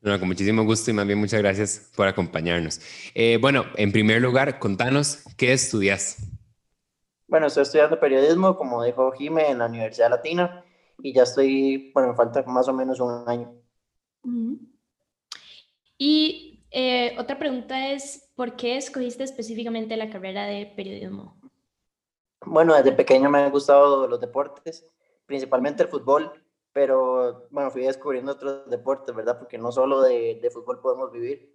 con 0.00 0.28
muchísimo 0.28 0.62
gusto 0.62 0.88
y 0.88 0.94
más 0.94 1.04
bien 1.04 1.18
muchas 1.18 1.40
gracias 1.40 1.90
por 1.96 2.06
acompañarnos. 2.06 2.80
Eh, 3.16 3.36
bueno, 3.40 3.64
en 3.74 3.90
primer 3.90 4.22
lugar, 4.22 4.60
contanos, 4.60 5.24
¿qué 5.36 5.52
estudias? 5.52 6.18
Bueno, 7.26 7.48
estoy 7.48 7.64
estudiando 7.64 7.98
periodismo, 7.98 8.56
como 8.56 8.84
dijo 8.84 9.10
Jime, 9.10 9.50
en 9.50 9.58
la 9.58 9.66
Universidad 9.66 10.08
Latina 10.08 10.64
y 11.02 11.12
ya 11.12 11.24
estoy, 11.24 11.90
bueno, 11.92 12.10
me 12.10 12.14
falta 12.14 12.44
más 12.44 12.68
o 12.68 12.72
menos 12.74 13.00
un 13.00 13.28
año. 13.28 13.52
Y 15.98 16.64
eh, 16.70 17.16
otra 17.18 17.40
pregunta 17.40 17.90
es, 17.90 18.30
¿por 18.36 18.54
qué 18.54 18.76
escogiste 18.76 19.24
específicamente 19.24 19.96
la 19.96 20.08
carrera 20.08 20.44
de 20.44 20.66
periodismo? 20.76 21.36
Bueno, 22.46 22.76
desde 22.76 22.92
pequeño 22.92 23.28
me 23.28 23.40
han 23.40 23.50
gustado 23.50 24.06
los 24.06 24.20
deportes, 24.20 24.86
principalmente 25.30 25.84
el 25.84 25.88
fútbol, 25.88 26.32
pero 26.72 27.46
bueno, 27.50 27.70
fui 27.70 27.82
descubriendo 27.82 28.32
otros 28.32 28.68
deportes, 28.68 29.14
¿verdad? 29.14 29.38
Porque 29.38 29.58
no 29.58 29.70
solo 29.70 30.02
de, 30.02 30.40
de 30.42 30.50
fútbol 30.50 30.80
podemos 30.80 31.12
vivir. 31.12 31.54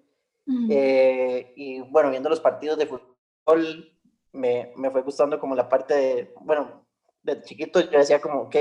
Eh, 0.70 1.52
y 1.58 1.82
bueno, 1.82 2.10
viendo 2.10 2.30
los 2.30 2.40
partidos 2.40 2.78
de 2.78 2.86
fútbol, 2.86 3.92
me, 4.32 4.72
me, 4.78 4.90
fue 4.92 5.02
gustando 5.02 5.38
como 5.38 5.56
la 5.56 5.68
parte 5.68 5.94
de, 5.94 6.34
bueno, 6.40 6.88
de 7.22 7.42
chiquito 7.42 7.82
yo 7.82 8.00
decía 8.00 8.22
como, 8.22 8.44
ok, 8.44 8.56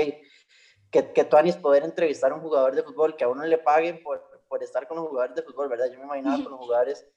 que, 0.91 1.13
que 1.13 1.23
Tuanis 1.23 1.55
poder 1.55 1.83
entrevistar 1.83 2.33
a 2.33 2.35
un 2.35 2.41
jugador 2.41 2.75
de 2.75 2.83
fútbol, 2.83 3.15
que 3.15 3.23
a 3.23 3.29
uno 3.29 3.45
le 3.45 3.57
paguen 3.57 4.03
por, 4.03 4.21
por 4.49 4.61
estar 4.63 4.85
con 4.85 4.97
los 4.97 5.07
jugadores 5.07 5.37
de 5.37 5.43
fútbol, 5.43 5.69
¿verdad? 5.69 5.87
Yo 5.89 5.99
me 5.99 6.05
imaginaba 6.05 6.43
con 6.43 6.51
los 6.51 6.59
jugadores, 6.59 7.07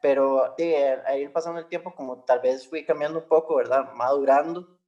pero 0.00 0.54
eh, 0.56 1.02
a 1.04 1.16
ir 1.16 1.32
pasando 1.32 1.58
el 1.58 1.66
tiempo, 1.66 1.92
como 1.96 2.22
tal 2.22 2.38
vez 2.38 2.68
fui 2.68 2.84
cambiando 2.84 3.18
un 3.18 3.28
poco, 3.28 3.56
¿verdad? 3.56 3.92
Madurando, 3.94 4.78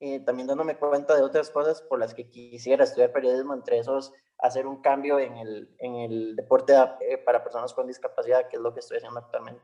y 0.00 0.20
también 0.20 0.46
dándome 0.46 0.76
cuenta 0.76 1.16
de 1.16 1.22
otras 1.22 1.50
cosas 1.50 1.82
por 1.82 1.98
las 1.98 2.14
que 2.14 2.28
quisiera 2.28 2.84
estudiar 2.84 3.12
periodismo, 3.12 3.54
entre 3.54 3.78
esos 3.78 4.12
hacer 4.38 4.66
un 4.66 4.80
cambio 4.80 5.18
en 5.18 5.36
el, 5.36 5.74
en 5.78 5.96
el 5.96 6.36
deporte 6.36 6.72
eh, 7.00 7.18
para 7.18 7.42
personas 7.42 7.72
con 7.74 7.86
discapacidad, 7.86 8.48
que 8.48 8.56
es 8.56 8.62
lo 8.62 8.72
que 8.72 8.80
estoy 8.80 8.98
haciendo 8.98 9.18
actualmente. 9.18 9.62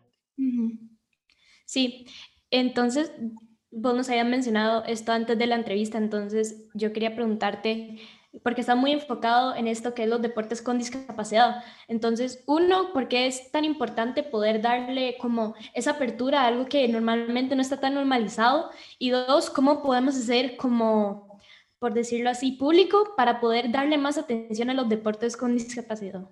Sí, 1.64 2.06
entonces, 2.50 3.12
vos 3.70 3.94
nos 3.94 4.08
habías 4.10 4.26
mencionado 4.26 4.84
esto 4.84 5.12
antes 5.12 5.38
de 5.38 5.46
la 5.46 5.54
entrevista, 5.54 5.98
entonces 5.98 6.68
yo 6.74 6.92
quería 6.92 7.14
preguntarte, 7.14 8.00
porque 8.42 8.60
está 8.60 8.74
muy 8.74 8.92
enfocado 8.92 9.54
en 9.54 9.68
esto 9.68 9.94
que 9.94 10.04
es 10.04 10.08
los 10.08 10.20
deportes 10.20 10.60
con 10.62 10.78
discapacidad. 10.78 11.62
Entonces, 11.88 12.42
uno, 12.46 12.92
¿por 12.92 13.08
qué 13.08 13.26
es 13.26 13.50
tan 13.50 13.64
importante 13.64 14.22
poder 14.22 14.60
darle 14.60 15.16
como 15.18 15.54
esa 15.74 15.92
apertura 15.92 16.42
a 16.42 16.46
algo 16.48 16.66
que 16.66 16.88
normalmente 16.88 17.54
no 17.54 17.62
está 17.62 17.80
tan 17.80 17.94
normalizado? 17.94 18.70
Y 18.98 19.10
dos, 19.10 19.50
¿cómo 19.50 19.82
podemos 19.82 20.16
hacer 20.16 20.56
como, 20.56 21.38
por 21.78 21.94
decirlo 21.94 22.30
así, 22.30 22.52
público 22.52 23.14
para 23.16 23.40
poder 23.40 23.70
darle 23.70 23.98
más 23.98 24.18
atención 24.18 24.70
a 24.70 24.74
los 24.74 24.88
deportes 24.88 25.36
con 25.36 25.54
discapacidad? 25.54 26.28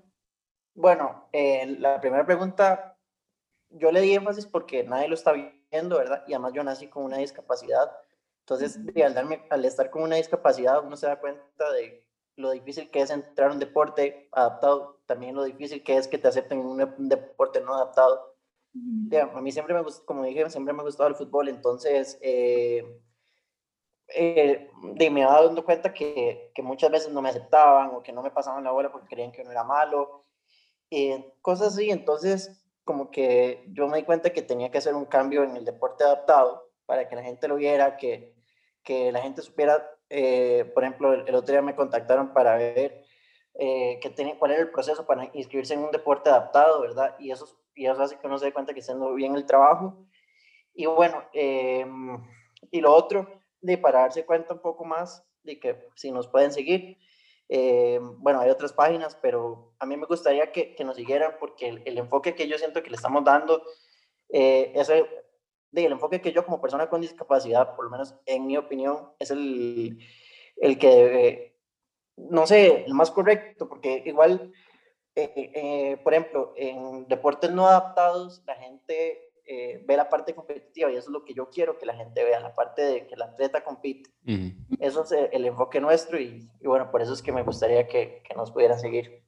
Bueno, 0.75 1.29
eh, 1.33 1.77
la 1.79 2.01
primera 2.01 2.25
pregunta, 2.25 2.97
yo 3.69 3.93
le 3.93 4.01
di 4.01 4.15
énfasis 4.15 4.47
porque 4.47 4.85
nadie 4.85 5.09
lo 5.09 5.15
está 5.15 5.33
viendo 5.33 5.99
¿verdad? 5.99 6.25
Y 6.27 6.35
además 6.35 6.53
yo 6.53 6.63
nací 6.63 6.89
con 6.89 7.05
una 7.05 7.19
discapacidad. 7.19 7.91
Entonces, 8.43 8.79
al, 9.05 9.45
al 9.51 9.65
estar 9.65 9.91
con 9.91 10.03
una 10.03 10.17
discapacidad, 10.17 10.85
uno 10.85 10.97
se 10.97 11.07
da 11.07 11.21
cuenta 11.21 11.73
de 11.73 12.05
lo 12.37 12.51
difícil 12.51 12.91
que 12.91 13.01
es 13.01 13.11
entrar 13.11 13.51
a 13.51 13.53
un 13.53 13.61
deporte 13.61 14.29
adaptado, 14.33 15.01
también 15.07 15.35
lo 15.35 15.45
difícil 15.45 15.83
que 15.83 15.97
es 15.97 16.09
que 16.09 16.19
te 16.19 16.29
acepten 16.29 16.61
en 16.61 16.67
un, 16.67 17.09
deporte 17.09 17.61
no 17.61 17.75
adaptado. 17.75 18.35
a 19.35 19.41
mí 19.41 19.53
siempre 19.53 19.75
me 19.75 19.83
gusta, 19.83 20.05
como 20.07 20.25
dije, 20.25 20.49
siempre 20.51 20.75
me 20.75 20.81
ha 20.81 20.85
gustado 20.85 21.09
el 21.09 21.15
fútbol, 21.15 21.49
entonces 21.49 22.19
eh, 22.23 23.01
eh, 24.09 24.71
de, 24.95 25.11
me 25.11 25.23
daba 25.23 25.45
dando 25.45 25.65
cuenta 25.65 25.93
que, 25.93 26.51
que, 26.55 26.63
muchas 26.63 26.91
veces 26.91 27.13
no 27.13 27.23
me 27.23 27.29
aceptaban 27.29 27.91
o 27.95 28.03
que 28.03 28.13
no 28.13 28.23
me 28.23 28.31
pasaban 28.31 28.65
la 28.65 28.73
bola 28.73 28.91
porque 28.91 29.09
creían 29.09 29.33
que 29.33 29.45
no 29.45 29.51
era 29.51 29.65
malo, 29.65 30.27
eh, 30.91 31.35
cosas 31.43 31.75
así, 31.75 31.91
entonces 31.91 32.59
como 32.85 33.11
que 33.11 33.65
yo 33.69 33.87
me 33.89 33.99
di 33.99 34.05
cuenta 34.05 34.31
que 34.31 34.43
tenía 34.43 34.71
que 34.71 34.79
hacer 34.79 34.95
un 34.95 35.05
cambio 35.05 35.45
en 35.45 35.57
el 35.57 35.65
deporte 35.65 36.05
adaptado 36.05 36.72
para 36.87 37.09
que 37.09 37.17
la 37.17 37.23
gente 37.23 37.49
lo 37.49 37.57
viera, 37.57 37.97
que, 37.97 38.35
que 38.83 39.13
la 39.13 39.21
gente 39.21 39.43
supiera, 39.43 39.89
eh, 40.09 40.71
por 40.75 40.85
ejemplo, 40.85 41.13
el, 41.13 41.35
otro 41.35 41.53
día 41.53 41.63
me 41.63 41.77
contactaron 41.77 42.33
para 42.33 42.57
ver 42.57 43.05
eh, 43.55 43.99
que 44.01 44.37
cuál 44.39 44.53
era 44.53 44.63
el 44.63 44.71
proceso 44.71 45.07
para 45.07 45.31
inscribirse 45.35 45.75
en 45.75 45.81
un 45.81 45.91
deporte 45.91 46.31
adaptado, 46.31 46.81
¿verdad? 46.81 47.17
Y 47.19 47.31
eso, 47.31 47.47
y 47.75 47.87
eso 47.87 48.03
hace 48.03 48.19
que 48.19 48.27
uno 48.27 48.39
se 48.39 48.47
dé 48.47 48.53
cuenta 48.53 48.73
que 48.73 48.81
está 48.81 48.93
haciendo 48.93 49.15
bien 49.15 49.35
el 49.37 49.47
trabajo. 49.47 50.07
Y 50.75 50.87
bueno, 50.87 51.23
em, 51.33 52.19
y 52.71 52.81
lo 52.81 52.95
otro, 52.95 53.43
de 53.61 53.79
para 53.79 54.01
darse 54.01 54.25
cuenta 54.25 54.55
un 54.55 54.61
poco 54.61 54.85
más 54.85 55.25
de 55.43 55.59
que 55.59 55.89
si 55.97 56.11
nos 56.11 56.29
pueden 56.29 56.53
seguir, 56.53 56.99
eh, 57.49 57.99
bueno, 58.01 58.41
hay 58.41 58.51
otras 58.51 58.73
páginas, 58.73 59.17
pero 59.21 59.75
a 59.79 59.87
mí 59.87 59.97
me 59.97 60.07
gustaría 60.07 60.53
que, 60.53 60.75
que 60.75 60.85
nos 60.85 60.97
siguieran 60.97 61.37
porque 61.39 61.69
el, 61.85 61.99
enfoque 61.99 62.35
que 62.35 62.49
yo 62.49 62.57
siento 62.57 62.83
que 62.83 62.91
le 62.91 62.97
estamos 62.97 63.25
dando 63.25 63.63
eh, 64.31 64.73
es 64.75 64.91
el, 65.73 65.87
el, 65.87 65.93
enfoque 65.93 66.21
que 66.21 66.33
yo 66.33 66.45
como 66.45 66.61
persona 66.61 66.89
con 66.89 67.01
discapacidad, 67.01 67.75
por 67.75 67.85
lo 67.85 67.91
menos 67.91 68.15
en 68.27 68.47
mi 68.47 68.57
opinión, 68.57 69.11
es 69.19 69.31
el, 69.31 69.99
el 70.57 70.79
que, 70.79 71.59
no 72.17 72.47
sé, 72.47 72.85
el 72.85 72.95
más 72.95 73.11
correcto, 73.11 73.69
porque 73.69 74.03
igual, 74.07 74.53
eh, 75.15 75.99
por 76.03 76.15
ejemplo, 76.15 76.53
en 76.57 77.07
deportes 77.09 77.51
no 77.51 77.67
adaptados, 77.67 78.43
la 78.47 78.55
gente 78.57 79.33
eh, 79.45 79.83
ve 79.87 79.97
la 79.97 80.09
parte 80.09 80.35
competitiva 80.35 80.91
y 80.91 80.97
eso 80.97 81.11
es 81.11 81.13
lo 81.13 81.25
que 81.25 81.35
yo 81.35 81.51
quiero 81.51 81.77
que 81.77 81.87
la 81.87 81.97
gente 81.97 82.23
vea, 82.23 82.39
la 82.41 82.55
parte 82.55 82.83
de 82.83 83.07
que 83.07 83.15
el 83.15 83.23
atleta 83.23 83.65
compite. 83.65 84.11
Eso 84.79 85.03
es 85.03 85.13
el 85.33 85.45
enfoque 85.45 85.81
nuestro 85.81 86.21
y, 86.21 86.49
bueno, 86.63 86.91
por 86.91 87.03
eso 87.03 87.13
es 87.13 87.23
que 87.23 87.33
me 87.33 87.43
gustaría 87.43 87.89
que, 87.89 88.23
que 88.27 88.35
nos 88.35 88.53
pudieran 88.53 88.79
seguir. 88.79 89.23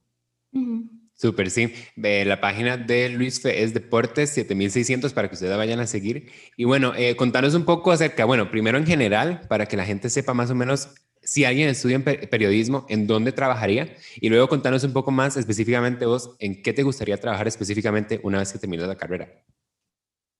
Súper, 1.16 1.50
sí. 1.50 1.72
la 1.96 2.40
página 2.40 2.76
de 2.76 3.08
Luis 3.08 3.40
Fe 3.40 3.62
es 3.62 3.72
Deportes 3.72 4.30
7600 4.30 5.12
para 5.12 5.28
que 5.28 5.34
ustedes 5.34 5.56
vayan 5.56 5.80
a 5.80 5.86
seguir. 5.86 6.30
Y 6.56 6.64
bueno, 6.64 6.92
eh, 6.96 7.14
contanos 7.14 7.54
un 7.54 7.64
poco 7.64 7.92
acerca, 7.92 8.24
bueno, 8.24 8.50
primero 8.50 8.78
en 8.78 8.86
general, 8.86 9.42
para 9.48 9.66
que 9.66 9.76
la 9.76 9.84
gente 9.84 10.10
sepa 10.10 10.34
más 10.34 10.50
o 10.50 10.54
menos 10.54 10.88
si 11.22 11.44
alguien 11.44 11.68
estudia 11.68 12.02
periodismo, 12.04 12.84
¿en 12.88 13.06
dónde 13.06 13.32
trabajaría? 13.32 13.96
Y 14.16 14.28
luego 14.28 14.48
contanos 14.48 14.84
un 14.84 14.92
poco 14.92 15.10
más 15.10 15.36
específicamente 15.36 16.04
vos, 16.04 16.36
¿en 16.38 16.62
qué 16.62 16.72
te 16.72 16.82
gustaría 16.82 17.18
trabajar 17.18 17.48
específicamente 17.48 18.20
una 18.22 18.38
vez 18.38 18.52
que 18.52 18.58
termines 18.58 18.86
la 18.86 18.96
carrera? 18.96 19.28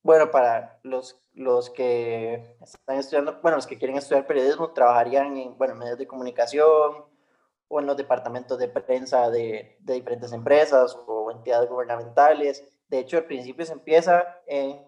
Bueno, 0.03 0.31
para 0.31 0.79
los, 0.83 1.17
los 1.33 1.71
que 1.71 2.57
están 2.61 2.99
estudiando, 2.99 3.41
bueno, 3.41 3.57
los 3.57 3.67
que 3.67 3.79
quieren 3.79 3.97
estudiar 3.97 4.27
periodismo, 4.27 4.73
trabajarían 4.73 5.35
en, 5.39 5.57
bueno, 5.57 5.75
medios 5.77 5.97
de 5.97 6.07
comunicación 6.07 7.14
o 7.69 7.81
en 7.81 7.87
los 7.87 7.97
departamentos 7.97 8.59
de 8.59 8.69
prensa 8.69 9.31
de, 9.31 9.77
de 9.81 9.95
diferentes 9.95 10.33
empresas 10.33 10.97
o 11.07 11.31
entidades 11.31 11.69
gubernamentales. 11.69 12.65
De 12.89 12.99
hecho, 12.99 13.17
al 13.17 13.25
principio 13.25 13.65
se 13.65 13.73
empieza 13.73 14.25
en 14.47 14.87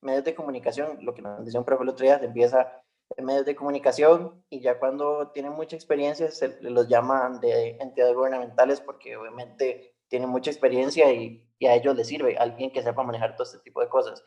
medios 0.00 0.24
de 0.24 0.34
comunicación, 0.34 0.98
lo 1.02 1.14
que 1.14 1.22
nos 1.22 1.44
decía 1.44 1.60
un 1.60 1.66
profe 1.66 1.82
el 1.82 1.88
otro 1.90 2.04
día, 2.04 2.18
se 2.18 2.26
empieza 2.26 2.82
en 3.16 3.24
medios 3.24 3.44
de 3.44 3.54
comunicación 3.54 4.44
y 4.48 4.60
ya 4.60 4.78
cuando 4.78 5.30
tienen 5.32 5.52
mucha 5.52 5.76
experiencia 5.76 6.30
se 6.30 6.60
los 6.62 6.88
llaman 6.88 7.40
de 7.40 7.76
entidades 7.80 8.14
gubernamentales 8.14 8.80
porque 8.80 9.16
obviamente 9.16 9.94
tienen 10.08 10.28
mucha 10.28 10.50
experiencia 10.50 11.12
y 11.12 11.44
y 11.58 11.66
a 11.66 11.74
ellos 11.74 11.96
les 11.96 12.06
sirve 12.06 12.36
alguien 12.36 12.70
que 12.70 12.82
sepa 12.82 13.02
manejar 13.02 13.36
todo 13.36 13.44
este 13.44 13.58
tipo 13.60 13.80
de 13.80 13.88
cosas. 13.88 14.22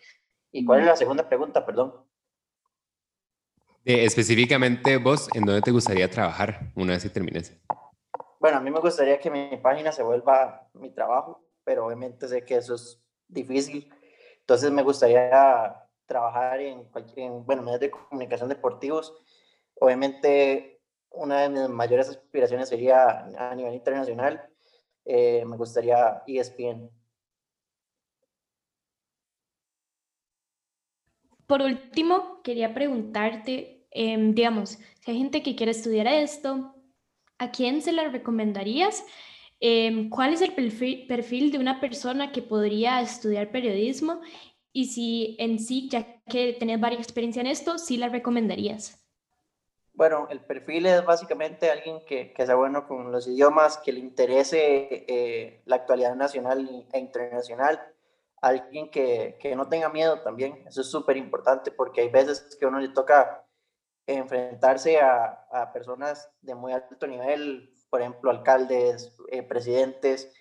¿Y 0.51 0.65
cuál 0.65 0.81
es 0.81 0.85
la 0.85 0.95
segunda 0.95 1.27
pregunta, 1.27 1.65
perdón? 1.65 1.93
Específicamente 3.93 4.97
vos, 4.97 5.29
¿en 5.33 5.45
dónde 5.45 5.61
te 5.61 5.71
gustaría 5.71 6.09
trabajar 6.09 6.71
una 6.75 6.93
vez 6.93 7.03
que 7.03 7.09
termines? 7.09 7.55
Bueno, 8.39 8.57
a 8.57 8.61
mí 8.61 8.69
me 8.69 8.79
gustaría 8.79 9.19
que 9.19 9.31
mi 9.31 9.57
página 9.57 9.91
se 9.91 10.03
vuelva 10.03 10.69
mi 10.73 10.89
trabajo, 10.89 11.43
pero 11.63 11.85
obviamente 11.85 12.27
sé 12.27 12.43
que 12.43 12.55
eso 12.55 12.75
es 12.75 13.01
difícil. 13.27 13.89
Entonces 14.41 14.71
me 14.71 14.83
gustaría 14.83 15.75
trabajar 16.05 16.59
en, 16.61 16.87
en 17.15 17.45
bueno, 17.45 17.63
medios 17.63 17.79
de 17.79 17.91
comunicación 17.91 18.49
deportivos. 18.49 19.13
Obviamente 19.79 20.81
una 21.11 21.41
de 21.41 21.49
mis 21.49 21.69
mayores 21.69 22.09
aspiraciones 22.09 22.69
sería 22.69 23.27
a 23.37 23.55
nivel 23.55 23.73
internacional. 23.73 24.49
Eh, 25.05 25.43
me 25.45 25.57
gustaría 25.57 26.23
ESPN. 26.27 26.89
Por 31.47 31.61
último, 31.61 32.41
quería 32.43 32.73
preguntarte, 32.73 33.76
em, 33.91 34.33
digamos, 34.33 34.77
si 35.01 35.11
hay 35.11 35.17
gente 35.17 35.43
que 35.43 35.55
quiere 35.55 35.71
estudiar 35.71 36.07
esto, 36.07 36.75
¿a 37.37 37.51
quién 37.51 37.81
se 37.81 37.91
la 37.91 38.07
recomendarías? 38.09 39.03
Em, 39.59 40.09
¿Cuál 40.09 40.33
es 40.33 40.41
el 40.41 40.53
perfil, 40.53 41.51
de 41.51 41.57
una 41.57 41.79
persona 41.79 42.31
que 42.31 42.41
podría 42.41 43.01
estudiar 43.01 43.51
periodismo? 43.51 44.21
Y 44.71 44.85
si 44.85 45.35
en 45.39 45.59
sí, 45.59 45.89
ya 45.89 46.21
que 46.23 46.53
tenés 46.53 46.79
varias 46.79 47.01
experiencia 47.01 47.41
en 47.41 47.47
esto, 47.47 47.77
¿sí 47.79 47.97
la 47.97 48.09
recomendarías? 48.09 49.03
Bueno, 49.93 50.27
el 50.29 50.41
perfil 50.41 50.85
es 50.85 51.03
básicamente 51.03 51.71
alguien 51.71 52.05
que, 52.05 52.31
que 52.31 52.45
sea 52.45 52.53
bueno 52.53 52.87
con 52.87 53.11
los 53.11 53.27
idiomas, 53.27 53.79
que 53.79 53.91
le 53.91 53.99
interese 53.99 55.05
eh, 55.07 55.63
la 55.65 55.77
actualidad 55.77 56.15
nacional 56.15 56.85
e 56.93 56.99
internacional, 56.99 57.81
alguien 58.39 58.91
que, 58.91 59.39
que 59.39 59.55
no 59.55 59.67
tenga 59.67 59.89
miedo 59.89 60.21
también. 60.21 60.63
Eso 60.67 60.81
es 60.81 60.91
súper 60.91 61.17
importante 61.17 61.71
porque 61.71 62.01
hay 62.01 62.09
veces 62.09 62.55
que 62.59 62.67
uno 62.67 62.79
le 62.79 62.89
toca 62.89 63.46
enfrentarse 64.07 64.99
a, 64.99 65.47
a, 65.51 65.71
personas 65.73 66.29
de 66.41 66.55
muy 66.55 66.71
alto 66.71 67.05
nivel, 67.05 67.73
por 67.89 68.01
ejemplo, 68.01 68.31
alcaldes, 68.31 69.15
eh, 69.29 69.43
presidentes 69.43 70.33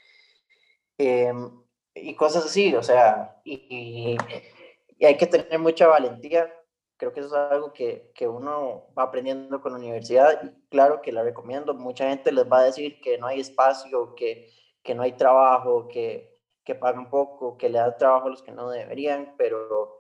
em, 0.99 1.51
y 1.95 2.15
cosas 2.15 2.47
así, 2.47 2.75
o 2.75 2.83
sea, 2.83 3.41
y, 3.45 4.17
y, 4.99 5.05
hay 5.05 5.17
que 5.17 5.27
tener 5.27 5.59
mucha 5.59 5.87
valentía 5.89 6.51
creo 6.97 7.13
que 7.13 7.21
eso 7.21 7.29
es 7.29 7.53
algo 7.53 7.73
que, 7.73 8.11
que, 8.15 8.27
uno 8.27 8.87
va 8.99 9.05
aprendiendo 9.05 9.61
con 9.61 9.73
la 9.73 9.79
universidad 9.79 10.43
y 10.43 10.69
claro 10.69 11.03
que 11.03 11.13
la 11.13 11.23
recomiendo. 11.23 11.75
Mucha 11.75 12.09
gente 12.09 12.33
les 12.33 12.51
va 12.51 12.61
a 12.61 12.65
decir 12.65 13.01
que 13.01 13.19
no 13.19 13.27
hay 13.27 13.41
espacio, 13.41 14.15
que, 14.15 14.51
que 14.83 14.95
no 14.95 15.03
hay 15.03 15.13
trabajo, 15.13 15.89
que, 15.89 16.41
que 16.65 16.75
pagan 16.75 17.11
poco, 17.11 17.57
que 17.57 17.69
le 17.69 17.79
dan 17.79 17.97
trabajo 17.99 18.29
a 18.29 18.31
los 18.31 18.43
que 18.43 18.53
no 18.53 18.71
deberían, 18.71 19.35
pero, 19.37 19.96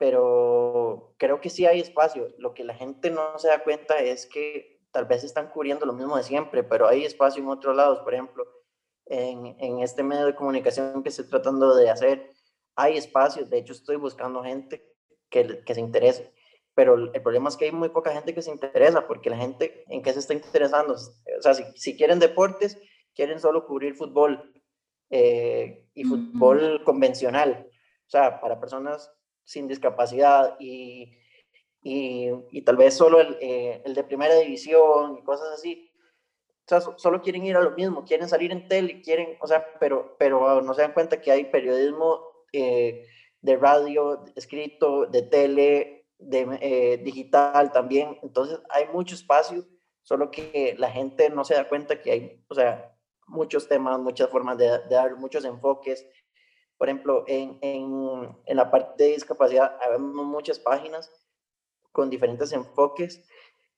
pero 0.00 1.12
creo 1.18 1.42
que 1.42 1.50
sí 1.50 1.66
hay 1.66 1.78
espacio. 1.78 2.34
Lo 2.38 2.54
que 2.54 2.64
la 2.64 2.72
gente 2.72 3.10
no 3.10 3.38
se 3.38 3.48
da 3.48 3.62
cuenta 3.62 3.98
es 3.98 4.24
que 4.24 4.80
tal 4.92 5.04
vez 5.04 5.24
están 5.24 5.50
cubriendo 5.50 5.84
lo 5.84 5.92
mismo 5.92 6.16
de 6.16 6.22
siempre, 6.22 6.64
pero 6.64 6.88
hay 6.88 7.04
espacio 7.04 7.42
en 7.42 7.50
otros 7.50 7.76
lados. 7.76 8.00
Por 8.00 8.14
ejemplo, 8.14 8.46
en, 9.04 9.54
en 9.60 9.80
este 9.80 10.02
medio 10.02 10.24
de 10.24 10.34
comunicación 10.34 11.02
que 11.02 11.10
estoy 11.10 11.26
tratando 11.26 11.76
de 11.76 11.90
hacer, 11.90 12.30
hay 12.76 12.96
espacio. 12.96 13.44
De 13.44 13.58
hecho, 13.58 13.74
estoy 13.74 13.96
buscando 13.96 14.42
gente 14.42 14.90
que, 15.28 15.62
que 15.66 15.74
se 15.74 15.80
interese. 15.80 16.32
Pero 16.74 17.12
el 17.12 17.22
problema 17.22 17.50
es 17.50 17.58
que 17.58 17.66
hay 17.66 17.72
muy 17.72 17.90
poca 17.90 18.10
gente 18.10 18.32
que 18.32 18.40
se 18.40 18.50
interesa, 18.50 19.06
porque 19.06 19.28
la 19.28 19.36
gente 19.36 19.84
en 19.90 20.00
qué 20.00 20.14
se 20.14 20.20
está 20.20 20.32
interesando. 20.32 20.94
O 20.94 21.42
sea, 21.42 21.52
si, 21.52 21.62
si 21.76 21.94
quieren 21.94 22.20
deportes, 22.20 22.80
quieren 23.14 23.38
solo 23.38 23.66
cubrir 23.66 23.94
fútbol 23.94 24.50
eh, 25.10 25.90
y 25.92 26.04
fútbol 26.04 26.84
convencional. 26.84 27.66
O 28.06 28.10
sea, 28.10 28.40
para 28.40 28.58
personas 28.58 29.12
sin 29.50 29.66
discapacidad 29.66 30.54
y, 30.60 31.12
y, 31.82 32.30
y 32.52 32.62
tal 32.62 32.76
vez 32.76 32.94
solo 32.94 33.20
el, 33.20 33.36
eh, 33.40 33.82
el, 33.84 33.94
de 33.94 34.04
primera 34.04 34.36
división 34.36 35.18
y 35.18 35.24
cosas 35.24 35.48
así. 35.54 35.90
O 36.66 36.68
sea, 36.68 36.80
solo 36.80 37.20
quieren 37.20 37.44
ir 37.44 37.56
a 37.56 37.60
lo 37.60 37.72
mismo, 37.72 38.04
quieren 38.04 38.28
salir 38.28 38.52
en 38.52 38.68
tele, 38.68 39.02
quieren, 39.02 39.36
o 39.40 39.48
sea, 39.48 39.66
pero, 39.80 40.14
pero 40.20 40.62
no 40.62 40.72
se 40.72 40.82
dan 40.82 40.92
cuenta 40.92 41.20
que 41.20 41.32
hay 41.32 41.46
periodismo 41.46 42.20
eh, 42.52 43.08
de 43.40 43.56
radio, 43.56 44.24
escrito, 44.36 45.06
de 45.06 45.22
tele, 45.22 46.06
de 46.16 46.46
eh, 46.60 46.98
digital 46.98 47.72
también. 47.72 48.20
Entonces 48.22 48.60
hay 48.70 48.86
mucho 48.92 49.16
espacio, 49.16 49.66
solo 50.02 50.30
que 50.30 50.76
la 50.78 50.92
gente 50.92 51.28
no 51.28 51.44
se 51.44 51.54
da 51.54 51.68
cuenta 51.68 52.00
que 52.00 52.12
hay, 52.12 52.44
o 52.48 52.54
sea, 52.54 52.96
muchos 53.26 53.66
temas, 53.66 53.98
muchas 53.98 54.30
formas 54.30 54.58
de, 54.58 54.78
dar 54.88 55.16
muchos 55.16 55.44
enfoques. 55.44 56.06
Por 56.80 56.88
ejemplo, 56.88 57.24
en, 57.26 57.58
en, 57.60 58.38
en 58.46 58.56
la 58.56 58.70
parte 58.70 59.04
de 59.04 59.10
discapacidad, 59.10 59.76
habemos 59.82 60.24
muchas 60.24 60.58
páginas 60.58 61.12
con 61.92 62.08
diferentes 62.08 62.54
enfoques 62.54 63.22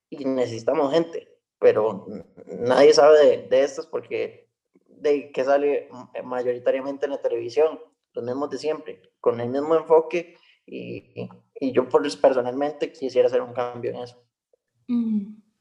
y 0.09 0.25
necesitamos 0.25 0.93
gente, 0.93 1.29
pero 1.59 2.07
nadie 2.47 2.95
sabe 2.95 3.19
de, 3.19 3.49
de 3.49 3.65
estos 3.65 3.89
porque 3.89 4.49
de 4.87 5.33
que 5.33 5.45
sale 5.45 5.89
mayoritariamente 6.23 7.07
en 7.07 7.11
la 7.11 7.21
televisión 7.21 7.81
los 8.13 8.25
mismos 8.25 8.51
de 8.51 8.59
siempre, 8.59 9.03
con 9.19 9.41
el 9.41 9.49
mismo 9.49 9.75
enfoque 9.75 10.37
y, 10.65 11.29
y 11.59 11.73
yo 11.73 11.89
por, 11.89 12.03
personalmente 12.21 12.93
quisiera 12.93 13.27
hacer 13.27 13.43
un 13.43 13.53
cambio 13.53 13.91
en 13.91 13.97
eso. 13.97 14.25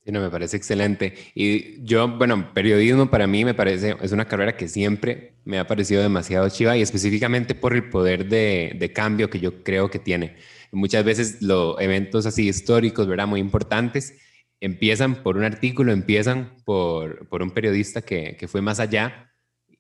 Sí, 0.03 0.11
no, 0.11 0.19
me 0.19 0.29
parece 0.31 0.57
excelente. 0.57 1.13
Y 1.35 1.83
yo, 1.83 2.07
bueno, 2.07 2.53
periodismo 2.53 3.09
para 3.11 3.27
mí 3.27 3.45
me 3.45 3.53
parece, 3.53 3.95
es 4.01 4.11
una 4.11 4.25
carrera 4.25 4.57
que 4.57 4.67
siempre 4.67 5.33
me 5.45 5.59
ha 5.59 5.67
parecido 5.67 6.01
demasiado 6.01 6.49
chiva 6.49 6.75
y 6.75 6.81
específicamente 6.81 7.53
por 7.53 7.75
el 7.75 7.89
poder 7.89 8.27
de, 8.27 8.75
de 8.79 8.93
cambio 8.93 9.29
que 9.29 9.39
yo 9.39 9.63
creo 9.63 9.91
que 9.91 9.99
tiene. 9.99 10.37
Muchas 10.71 11.03
veces 11.05 11.41
los 11.41 11.79
eventos 11.79 12.25
así 12.25 12.47
históricos, 12.47 13.07
¿verdad? 13.07 13.27
Muy 13.27 13.39
importantes, 13.39 14.17
empiezan 14.59 15.21
por 15.21 15.37
un 15.37 15.43
artículo, 15.43 15.91
empiezan 15.91 16.55
por, 16.65 17.27
por 17.27 17.43
un 17.43 17.51
periodista 17.51 18.01
que, 18.01 18.37
que 18.37 18.47
fue 18.47 18.61
más 18.61 18.79
allá 18.79 19.31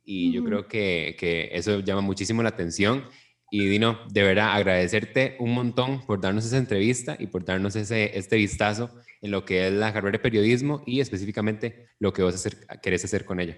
y 0.03 0.31
yo 0.33 0.43
creo 0.43 0.67
que, 0.67 1.15
que, 1.17 1.49
eso 1.53 1.79
llama 1.79 2.01
muchísimo 2.01 2.43
la 2.43 2.49
atención. 2.49 3.05
Y 3.53 3.67
Dino, 3.67 3.99
de 4.09 4.23
verdad 4.23 4.53
agradecerte 4.53 5.35
un 5.39 5.53
montón 5.53 6.05
por 6.05 6.21
darnos 6.21 6.45
esa 6.45 6.55
entrevista 6.55 7.17
y 7.19 7.27
por 7.27 7.43
darnos 7.43 7.75
ese, 7.75 8.17
este 8.17 8.37
vistazo 8.37 8.89
en 9.21 9.31
lo 9.31 9.43
que 9.43 9.67
es 9.67 9.73
la 9.73 9.91
carrera 9.91 10.13
de 10.13 10.19
periodismo 10.19 10.81
y 10.85 11.01
específicamente 11.01 11.89
lo 11.99 12.13
que 12.13 12.23
vos 12.23 12.33
hacer, 12.33 12.65
querés 12.81 13.03
hacer 13.03 13.25
con 13.25 13.41
ella. 13.41 13.57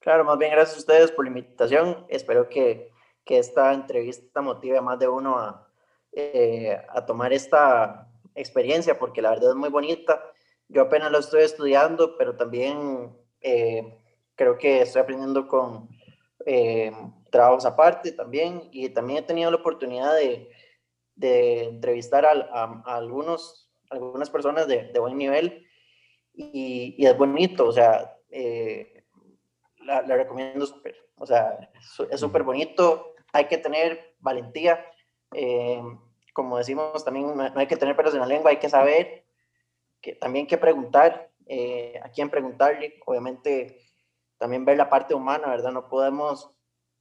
Claro, 0.00 0.24
más 0.24 0.38
bien 0.38 0.52
gracias 0.52 0.76
a 0.76 0.80
ustedes 0.80 1.12
por 1.12 1.26
la 1.26 1.28
invitación. 1.28 2.06
Espero 2.08 2.48
que, 2.48 2.90
que 3.26 3.38
esta 3.38 3.74
entrevista 3.74 4.40
motive 4.40 4.78
a 4.78 4.82
más 4.82 4.98
de 4.98 5.06
uno 5.06 5.38
a, 5.38 5.68
eh, 6.12 6.74
a 6.88 7.04
tomar 7.04 7.34
esta 7.34 8.08
experiencia 8.34 8.98
porque 8.98 9.20
la 9.20 9.32
verdad 9.32 9.50
es 9.50 9.56
muy 9.56 9.68
bonita. 9.68 10.22
Yo 10.68 10.80
apenas 10.80 11.12
lo 11.12 11.18
estoy 11.18 11.42
estudiando, 11.42 12.16
pero 12.16 12.36
también 12.36 13.14
eh, 13.42 13.98
creo 14.34 14.56
que 14.56 14.80
estoy 14.80 15.02
aprendiendo 15.02 15.46
con 15.46 15.90
eh, 16.46 16.90
trabajos 17.32 17.64
aparte 17.64 18.12
también 18.12 18.68
y 18.70 18.90
también 18.90 19.18
he 19.18 19.26
tenido 19.26 19.50
la 19.50 19.56
oportunidad 19.56 20.14
de, 20.14 20.48
entrevistar 21.16 22.24
a, 22.24 22.82
algunos, 22.84 23.70
algunas 23.90 24.30
personas 24.30 24.68
de, 24.68 24.92
buen 24.98 25.16
nivel 25.16 25.66
y, 26.34 27.04
es 27.04 27.16
bonito, 27.16 27.66
o 27.66 27.72
sea, 27.72 28.16
eh, 28.30 29.04
la, 29.78 30.02
recomiendo 30.02 30.64
súper, 30.66 30.94
o 31.16 31.26
sea, 31.26 31.70
es 32.10 32.20
súper 32.20 32.42
bonito, 32.42 33.14
hay 33.32 33.46
que 33.46 33.58
tener 33.58 34.14
valentía, 34.20 34.84
eh, 35.34 35.82
como 36.32 36.58
decimos 36.58 37.04
también, 37.04 37.36
no 37.36 37.52
hay 37.56 37.66
que 37.66 37.76
tener 37.76 37.96
pelos 37.96 38.14
en 38.14 38.20
la 38.20 38.26
lengua, 38.26 38.50
hay 38.50 38.58
que 38.58 38.68
saber, 38.68 39.24
que 40.00 40.14
también 40.14 40.46
que 40.46 40.58
preguntar, 40.58 41.30
eh, 41.46 41.98
a 42.02 42.10
quién 42.10 42.30
preguntarle, 42.30 43.00
obviamente 43.06 43.78
también 44.38 44.64
ver 44.64 44.76
la 44.76 44.90
parte 44.90 45.14
humana, 45.14 45.48
¿verdad? 45.48 45.70
No 45.70 45.88
podemos, 45.88 46.50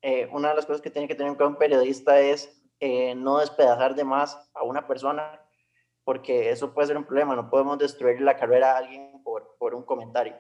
eh, 0.02 0.28
una 0.32 0.50
de 0.50 0.56
las 0.56 0.66
cosas 0.66 0.82
que 0.82 0.90
tiene 0.90 1.08
que 1.08 1.16
tener 1.16 1.30
en 1.30 1.36
cuenta 1.36 1.54
un 1.54 1.60
periodista 1.60 2.20
es 2.20 2.62
eh, 2.80 3.14
no 3.16 3.40
despedazar 3.40 3.96
de 3.96 4.04
más 4.04 4.38
a 4.54 4.64
una 4.64 4.88
persona, 4.88 5.40
porque 6.04 6.50
eso 6.50 6.74
puede 6.74 6.88
ser 6.88 6.98
un 6.98 7.06
problema, 7.06 7.36
no 7.36 7.50
podemos 7.50 7.78
destruir 7.78 8.22
la 8.22 8.36
carrera 8.36 8.74
a 8.74 8.78
alguien 8.78 9.22
por, 9.24 9.56
por 9.60 9.76
un 9.76 9.84
comentario. 9.84 10.36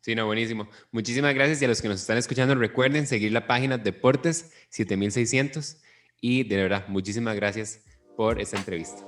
Sí, 0.00 0.14
no, 0.14 0.24
buenísimo. 0.24 0.66
Muchísimas 0.90 1.34
gracias 1.34 1.60
y 1.60 1.66
a 1.66 1.68
los 1.68 1.82
que 1.82 1.88
nos 1.88 2.00
están 2.00 2.16
escuchando 2.16 2.54
recuerden 2.54 3.06
seguir 3.06 3.32
la 3.32 3.46
página 3.46 3.76
Deportes 3.76 4.50
7600 4.70 5.82
y 6.22 6.44
de 6.44 6.56
verdad, 6.56 6.88
muchísimas 6.88 7.36
gracias 7.36 7.84
por 8.16 8.40
esta 8.40 8.56
entrevista. 8.56 9.04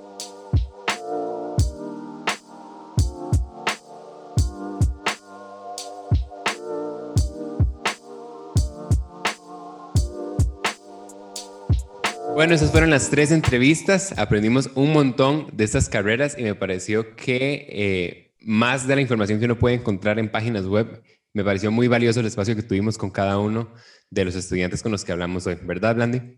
Bueno, 12.35 12.53
esas 12.53 12.69
fueron 12.69 12.89
las 12.89 13.09
tres 13.09 13.31
entrevistas. 13.31 14.13
Aprendimos 14.17 14.69
un 14.75 14.91
montón 14.91 15.47
de 15.53 15.63
estas 15.63 15.87
carreras 15.87 16.37
y 16.37 16.43
me 16.43 16.53
pareció 16.53 17.15
que 17.15 17.65
eh, 17.69 18.35
más 18.41 18.85
de 18.85 18.93
la 18.93 19.01
información 19.01 19.39
que 19.39 19.45
uno 19.45 19.57
puede 19.57 19.75
encontrar 19.75 20.19
en 20.19 20.29
páginas 20.29 20.65
web, 20.65 21.01
me 21.31 21.45
pareció 21.45 21.71
muy 21.71 21.87
valioso 21.87 22.19
el 22.19 22.25
espacio 22.25 22.53
que 22.53 22.61
tuvimos 22.61 22.97
con 22.97 23.09
cada 23.09 23.39
uno 23.39 23.73
de 24.09 24.25
los 24.25 24.35
estudiantes 24.35 24.83
con 24.83 24.91
los 24.91 25.05
que 25.05 25.13
hablamos 25.13 25.47
hoy. 25.47 25.55
¿Verdad, 25.63 25.95
Blandy? 25.95 26.37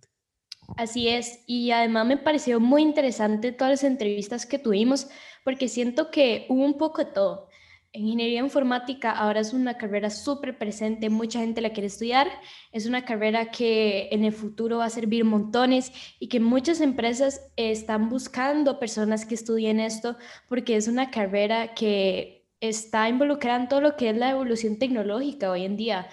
Así 0.78 1.08
es, 1.08 1.40
y 1.48 1.72
además 1.72 2.06
me 2.06 2.18
pareció 2.18 2.60
muy 2.60 2.84
interesante 2.84 3.52
todas 3.52 3.72
las 3.72 3.84
entrevistas 3.84 4.46
que 4.46 4.60
tuvimos, 4.60 5.08
porque 5.44 5.68
siento 5.68 6.12
que 6.12 6.46
hubo 6.48 6.64
un 6.64 6.78
poco 6.78 7.06
de 7.06 7.12
todo. 7.12 7.47
Ingeniería 7.94 8.42
informática 8.42 9.12
ahora 9.12 9.40
es 9.40 9.54
una 9.54 9.78
carrera 9.78 10.10
súper 10.10 10.58
presente, 10.58 11.10
mucha 11.10 11.40
gente 11.40 11.62
la 11.62 11.72
quiere 11.72 11.88
estudiar, 11.88 12.28
es 12.72 12.86
una 12.86 13.06
carrera 13.06 13.50
que 13.50 14.10
en 14.12 14.24
el 14.24 14.34
futuro 14.34 14.80
va 14.80 14.86
a 14.86 14.90
servir 14.90 15.24
montones 15.24 15.92
y 16.20 16.28
que 16.28 16.40
muchas 16.40 16.82
empresas 16.82 17.50
están 17.56 18.10
buscando 18.10 18.78
personas 18.78 19.26
que 19.26 19.36
estudien 19.36 19.80
esto 19.80 20.18
porque 20.48 20.76
es 20.76 20.88
una 20.88 21.10
carrera 21.10 21.74
que 21.74 22.46
está 22.60 23.08
involucrada 23.10 23.62
en 23.62 23.68
todo 23.68 23.82
lo 23.82 23.96
que 23.96 24.10
es 24.10 24.18
la 24.18 24.32
evolución 24.32 24.78
tecnológica 24.78 25.50
hoy 25.50 25.64
en 25.64 25.78
día 25.78 26.08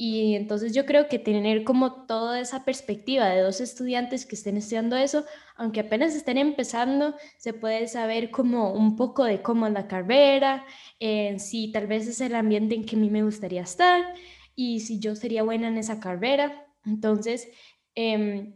y 0.00 0.36
entonces 0.36 0.72
yo 0.74 0.86
creo 0.86 1.08
que 1.08 1.18
tener 1.18 1.64
como 1.64 2.06
toda 2.06 2.38
esa 2.38 2.64
perspectiva 2.64 3.26
de 3.26 3.40
dos 3.40 3.60
estudiantes 3.60 4.26
que 4.26 4.36
estén 4.36 4.56
estudiando 4.56 4.96
eso, 4.96 5.24
aunque 5.56 5.80
apenas 5.80 6.14
estén 6.14 6.38
empezando, 6.38 7.16
se 7.36 7.52
puede 7.52 7.88
saber 7.88 8.30
como 8.30 8.72
un 8.72 8.94
poco 8.94 9.24
de 9.24 9.42
cómo 9.42 9.66
es 9.66 9.72
la 9.72 9.88
carrera, 9.88 10.64
eh, 11.00 11.36
si 11.40 11.72
tal 11.72 11.88
vez 11.88 12.06
es 12.06 12.20
el 12.20 12.36
ambiente 12.36 12.76
en 12.76 12.86
que 12.86 12.94
a 12.94 12.98
mí 13.00 13.10
me 13.10 13.24
gustaría 13.24 13.62
estar 13.62 14.14
y 14.54 14.78
si 14.80 15.00
yo 15.00 15.16
sería 15.16 15.42
buena 15.42 15.66
en 15.66 15.78
esa 15.78 15.98
carrera. 15.98 16.64
Entonces, 16.86 17.48
eh, 17.96 18.54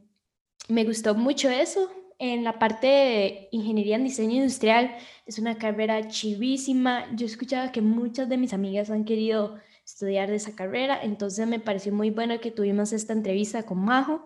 me 0.69 0.85
gustó 0.85 1.17
mucho 1.17 1.51
eso. 1.51 1.91
En 2.21 2.45
la 2.45 2.61
parte 2.61 2.87
de 2.87 3.49
ingeniería 3.51 3.97
en 3.97 4.05
diseño 4.05 4.37
industrial 4.37 4.95
es 5.27 5.41
una 5.41 5.59
carrera 5.59 6.07
chivísima. 6.07 7.13
Yo 7.17 7.27
he 7.27 7.73
que 7.73 7.81
muchas 7.81 8.29
de 8.29 8.37
mis 8.37 8.53
amigas 8.53 8.91
han 8.91 9.05
querido 9.05 9.59
estudiar 9.93 10.31
de 10.31 10.37
esa 10.37 10.55
carrera. 10.55 10.99
Entonces 11.03 11.47
me 11.47 11.61
pareció 11.61 11.93
muy 11.93 12.11
bueno 12.11 12.41
que 12.41 12.51
tuvimos 12.51 12.93
esta 12.93 13.13
entrevista 13.13 13.63
con 13.65 13.79
Majo. 13.79 14.25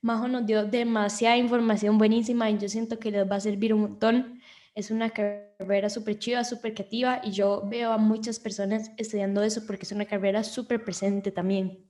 Majo 0.00 0.28
nos 0.28 0.46
dio 0.46 0.64
demasiada 0.64 1.36
información 1.36 1.98
buenísima 1.98 2.50
y 2.50 2.58
yo 2.58 2.68
siento 2.68 2.98
que 2.98 3.10
les 3.10 3.28
va 3.28 3.36
a 3.36 3.40
servir 3.40 3.74
un 3.74 3.80
montón. 3.82 4.40
Es 4.74 4.90
una 4.92 5.10
carrera 5.10 5.90
súper 5.90 6.18
chiva, 6.20 6.44
súper 6.44 6.72
creativa 6.72 7.20
y 7.24 7.32
yo 7.32 7.64
veo 7.68 7.92
a 7.92 7.98
muchas 7.98 8.38
personas 8.38 8.92
estudiando 8.96 9.42
eso 9.42 9.66
porque 9.66 9.84
es 9.84 9.92
una 9.92 10.04
carrera 10.04 10.44
súper 10.44 10.84
presente 10.84 11.32
también. 11.32 11.84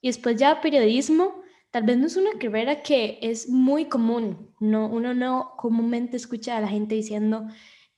Y 0.00 0.08
después 0.08 0.36
ya 0.36 0.60
periodismo, 0.60 1.42
tal 1.70 1.82
vez 1.82 1.96
no 1.96 2.06
es 2.06 2.16
una 2.16 2.38
carrera 2.38 2.82
que 2.82 3.18
es 3.22 3.48
muy 3.48 3.86
común, 3.86 4.54
no, 4.60 4.88
uno 4.88 5.14
no 5.14 5.54
comúnmente 5.56 6.16
escucha 6.16 6.56
a 6.56 6.60
la 6.60 6.68
gente 6.68 6.94
diciendo 6.94 7.48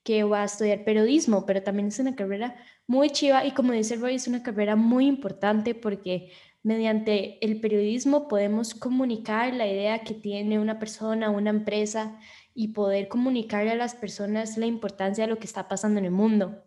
que 0.04 0.22
va 0.22 0.42
a 0.42 0.44
estudiar 0.44 0.84
periodismo, 0.84 1.46
pero 1.46 1.62
también 1.62 1.88
es 1.88 1.98
una 1.98 2.14
carrera 2.14 2.54
muy 2.86 3.10
chiva 3.10 3.44
y 3.44 3.52
como 3.52 3.72
dice 3.72 3.96
Roy, 3.96 4.14
es 4.16 4.28
una 4.28 4.42
carrera 4.42 4.76
muy 4.76 5.06
importante 5.06 5.74
porque 5.74 6.30
mediante 6.62 7.44
el 7.44 7.60
periodismo 7.60 8.28
podemos 8.28 8.74
comunicar 8.74 9.54
la 9.54 9.66
idea 9.66 10.04
que 10.04 10.14
tiene 10.14 10.58
una 10.58 10.78
persona, 10.78 11.30
una 11.30 11.50
empresa 11.50 12.18
y 12.54 12.68
poder 12.68 13.08
comunicarle 13.08 13.72
a 13.72 13.76
las 13.76 13.94
personas 13.94 14.56
la 14.58 14.66
importancia 14.66 15.24
de 15.24 15.30
lo 15.30 15.38
que 15.38 15.46
está 15.46 15.68
pasando 15.68 15.98
en 15.98 16.06
el 16.06 16.12
mundo. 16.12 16.62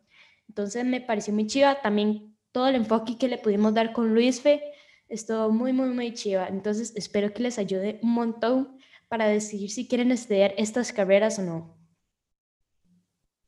Entonces 0.49 0.83
me 0.83 0.99
pareció 0.99 1.33
muy 1.33 1.47
chiva 1.47 1.81
también 1.81 2.35
todo 2.51 2.67
el 2.67 2.75
enfoque 2.75 3.17
que 3.17 3.27
le 3.27 3.37
pudimos 3.37 3.73
dar 3.73 3.93
con 3.93 4.13
Luis 4.13 4.41
Fe, 4.41 4.63
estuvo 5.09 5.51
muy, 5.51 5.73
muy, 5.73 5.89
muy 5.89 6.13
chiva. 6.13 6.47
Entonces 6.47 6.93
espero 6.95 7.31
que 7.33 7.43
les 7.43 7.59
ayude 7.59 7.99
un 8.01 8.13
montón 8.13 8.79
para 9.07 9.27
decidir 9.27 9.69
si 9.69 9.87
quieren 9.87 10.11
estudiar 10.11 10.53
estas 10.57 10.91
carreras 10.91 11.39
o 11.39 11.43
no. 11.43 11.76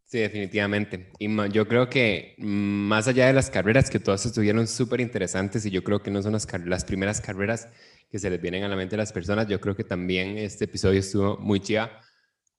Sí, 0.10 0.18
definitivamente. 0.18 1.12
Y 1.20 1.28
yo 1.52 1.68
creo 1.68 1.88
que 1.88 2.34
mm, 2.40 2.44
más 2.88 3.08
allá 3.08 3.28
de 3.28 3.34
las 3.34 3.52
carreras, 3.52 3.92
que 3.92 4.00
todas 4.00 4.26
estuvieron 4.26 4.68
súper 4.68 5.02
interesantes 5.02 5.64
y 5.68 5.70
yo 5.70 5.84
creo 5.84 6.02
que 6.02 6.10
no 6.10 6.24
son 6.24 6.32
las, 6.32 6.48
las, 6.66 6.84
primeras 6.84 7.22
carreras 7.22 7.68
que 8.10 8.18
se 8.18 8.32
les 8.32 8.42
vienen 8.42 8.64
a 8.64 8.70
la 8.70 8.76
mente 8.76 8.96
a 8.96 8.98
las 8.98 9.14
personas, 9.14 9.48
yo 9.48 9.62
creo 9.62 9.76
que 9.76 9.84
también 9.84 10.36
este 10.40 10.66
episodio 10.66 11.00
estuvo 11.00 11.38
muy 11.38 11.60
chiva 11.60 12.02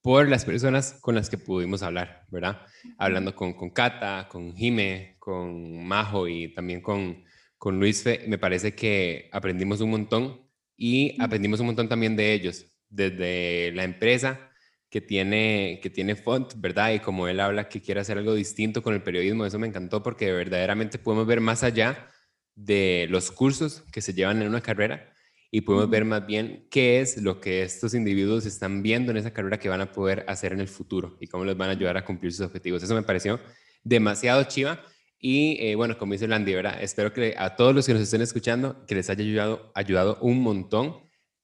por 0.01 0.29
las 0.29 0.45
personas 0.45 0.97
con 1.01 1.17
las 1.17 1.29
que 1.29 1.39
pudimos 1.39 1.83
hablar, 1.83 2.25
¿verdad? 2.31 2.63
Hablando 2.99 3.35
con, 3.35 3.55
con 3.55 3.71
Cata, 3.71 4.29
con 4.31 4.55
Jime, 4.55 5.17
con 5.19 5.85
Majo 5.85 6.29
y 6.29 6.55
también 6.55 6.81
con, 6.81 7.25
con 7.59 7.81
Luis 7.81 8.05
Fe, 8.05 8.27
me 8.29 8.39
parece 8.39 8.77
que 8.77 9.29
aprendimos 9.33 9.81
un 9.81 9.91
montón 9.91 10.41
y 10.77 11.21
aprendimos 11.21 11.59
un 11.59 11.67
montón 11.67 11.89
también 11.89 12.15
de 12.15 12.33
ellos, 12.33 12.67
desde 12.89 13.73
la 13.73 13.83
empresa 13.83 14.50
que 14.91 15.01
tiene, 15.01 15.78
que 15.80 15.88
tiene 15.88 16.16
font, 16.16 16.53
¿verdad? 16.57 16.93
Y 16.93 16.99
como 16.99 17.28
él 17.28 17.38
habla 17.38 17.68
que 17.68 17.80
quiere 17.80 18.01
hacer 18.01 18.18
algo 18.18 18.34
distinto 18.34 18.82
con 18.82 18.93
el 18.93 19.03
periodismo, 19.03 19.47
eso 19.47 19.59
me 19.59 19.68
encantó 19.68 20.03
porque 20.03 20.32
verdaderamente 20.32 20.99
podemos 20.99 21.26
ver 21.26 21.41
más 21.41 21.62
allá 21.62 22.09
de 22.57 23.07
los 23.09 23.30
cursos 23.30 23.84
que 23.93 24.03
se 24.03 24.12
llevan 24.12 24.43
en 24.43 24.49
una 24.49 24.61
carrera 24.61 25.14
y 25.53 25.61
podemos 25.61 25.88
ver 25.88 26.05
más 26.05 26.26
bien 26.26 26.66
qué 26.70 27.01
es 27.01 27.22
lo 27.22 27.41
que 27.41 27.62
estos 27.62 27.95
individuos 27.95 28.47
están 28.47 28.82
viendo 28.82 29.12
en 29.12 29.16
esa 29.16 29.32
carrera 29.32 29.59
que 29.59 29.68
van 29.68 29.80
a 29.80 29.93
poder 29.93 30.24
hacer 30.28 30.53
en 30.53 30.61
el 30.61 30.68
futuro 30.68 31.16
y 31.20 31.28
cómo 31.28 31.45
les 31.45 31.57
van 31.57 31.68
a 31.68 31.72
ayudar 31.72 31.97
a 31.97 32.05
cumplir 32.05 32.32
sus 32.32 32.47
objetivos. 32.47 32.82
Eso 32.82 32.95
me 32.95 33.03
pareció 33.03 33.41
demasiado 33.84 34.43
chiva 34.45 34.80
y 35.20 35.57
eh, 35.61 35.76
bueno, 35.76 35.99
como 35.99 36.14
dice 36.14 36.26
Landy, 36.26 36.53
¿verdad? 36.53 36.82
Espero 36.82 37.12
que 37.12 37.34
a 37.38 37.55
todos 37.55 37.74
los 37.74 37.86
que 37.86 37.93
nos 37.93 38.03
estén 38.03 38.22
escuchando, 38.22 38.84
que 38.86 38.97
les 38.97 39.09
haya 39.09 39.22
ayudado, 39.22 39.70
ayudado 39.76 40.18
un 40.20 40.41
montón 40.41 40.97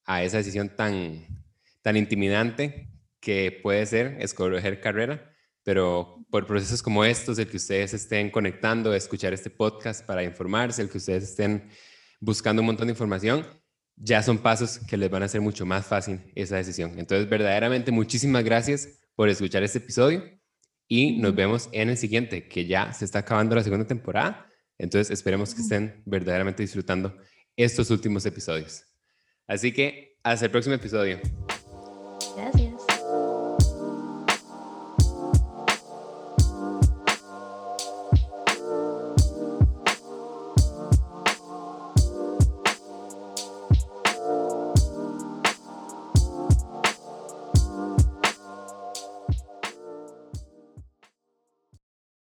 a 0.04 0.24
esa 0.24 0.38
decisión 0.38 0.74
tan, 0.74 1.26
tan 1.82 1.96
intimidante 1.96 2.88
que 3.20 3.58
puede 3.62 3.84
ser 3.86 4.16
escoger 4.20 4.80
carrera, 4.80 5.32
pero 5.62 6.24
por 6.30 6.46
procesos 6.46 6.82
como 6.82 7.04
estos, 7.04 7.38
el 7.38 7.48
que 7.48 7.56
ustedes 7.56 7.94
estén 7.94 8.30
conectando, 8.30 8.94
escuchar 8.94 9.32
este 9.32 9.50
podcast 9.50 10.04
para 10.06 10.22
informarse, 10.22 10.82
el 10.82 10.88
que 10.88 10.98
ustedes 10.98 11.24
estén 11.24 11.68
buscando 12.20 12.62
un 12.62 12.66
montón 12.66 12.86
de 12.86 12.92
información, 12.92 13.46
ya 13.96 14.22
son 14.22 14.38
pasos 14.38 14.78
que 14.78 14.96
les 14.96 15.10
van 15.10 15.22
a 15.22 15.26
hacer 15.26 15.40
mucho 15.40 15.64
más 15.66 15.86
fácil 15.86 16.20
esa 16.34 16.56
decisión. 16.56 16.98
Entonces, 16.98 17.28
verdaderamente, 17.28 17.90
muchísimas 17.90 18.44
gracias 18.44 18.88
por 19.14 19.28
escuchar 19.28 19.62
este 19.62 19.78
episodio 19.78 20.22
y 20.86 21.18
nos 21.18 21.34
vemos 21.34 21.68
en 21.72 21.88
el 21.88 21.96
siguiente, 21.96 22.48
que 22.48 22.66
ya 22.66 22.92
se 22.92 23.04
está 23.04 23.20
acabando 23.20 23.56
la 23.56 23.62
segunda 23.62 23.86
temporada. 23.86 24.46
Entonces, 24.78 25.10
esperemos 25.10 25.54
que 25.54 25.62
estén 25.62 26.02
verdaderamente 26.04 26.62
disfrutando 26.62 27.16
estos 27.56 27.90
últimos 27.90 28.26
episodios. 28.26 28.84
Así 29.46 29.72
que, 29.72 30.18
hasta 30.22 30.44
el 30.44 30.50
próximo 30.50 30.74
episodio. 30.74 31.20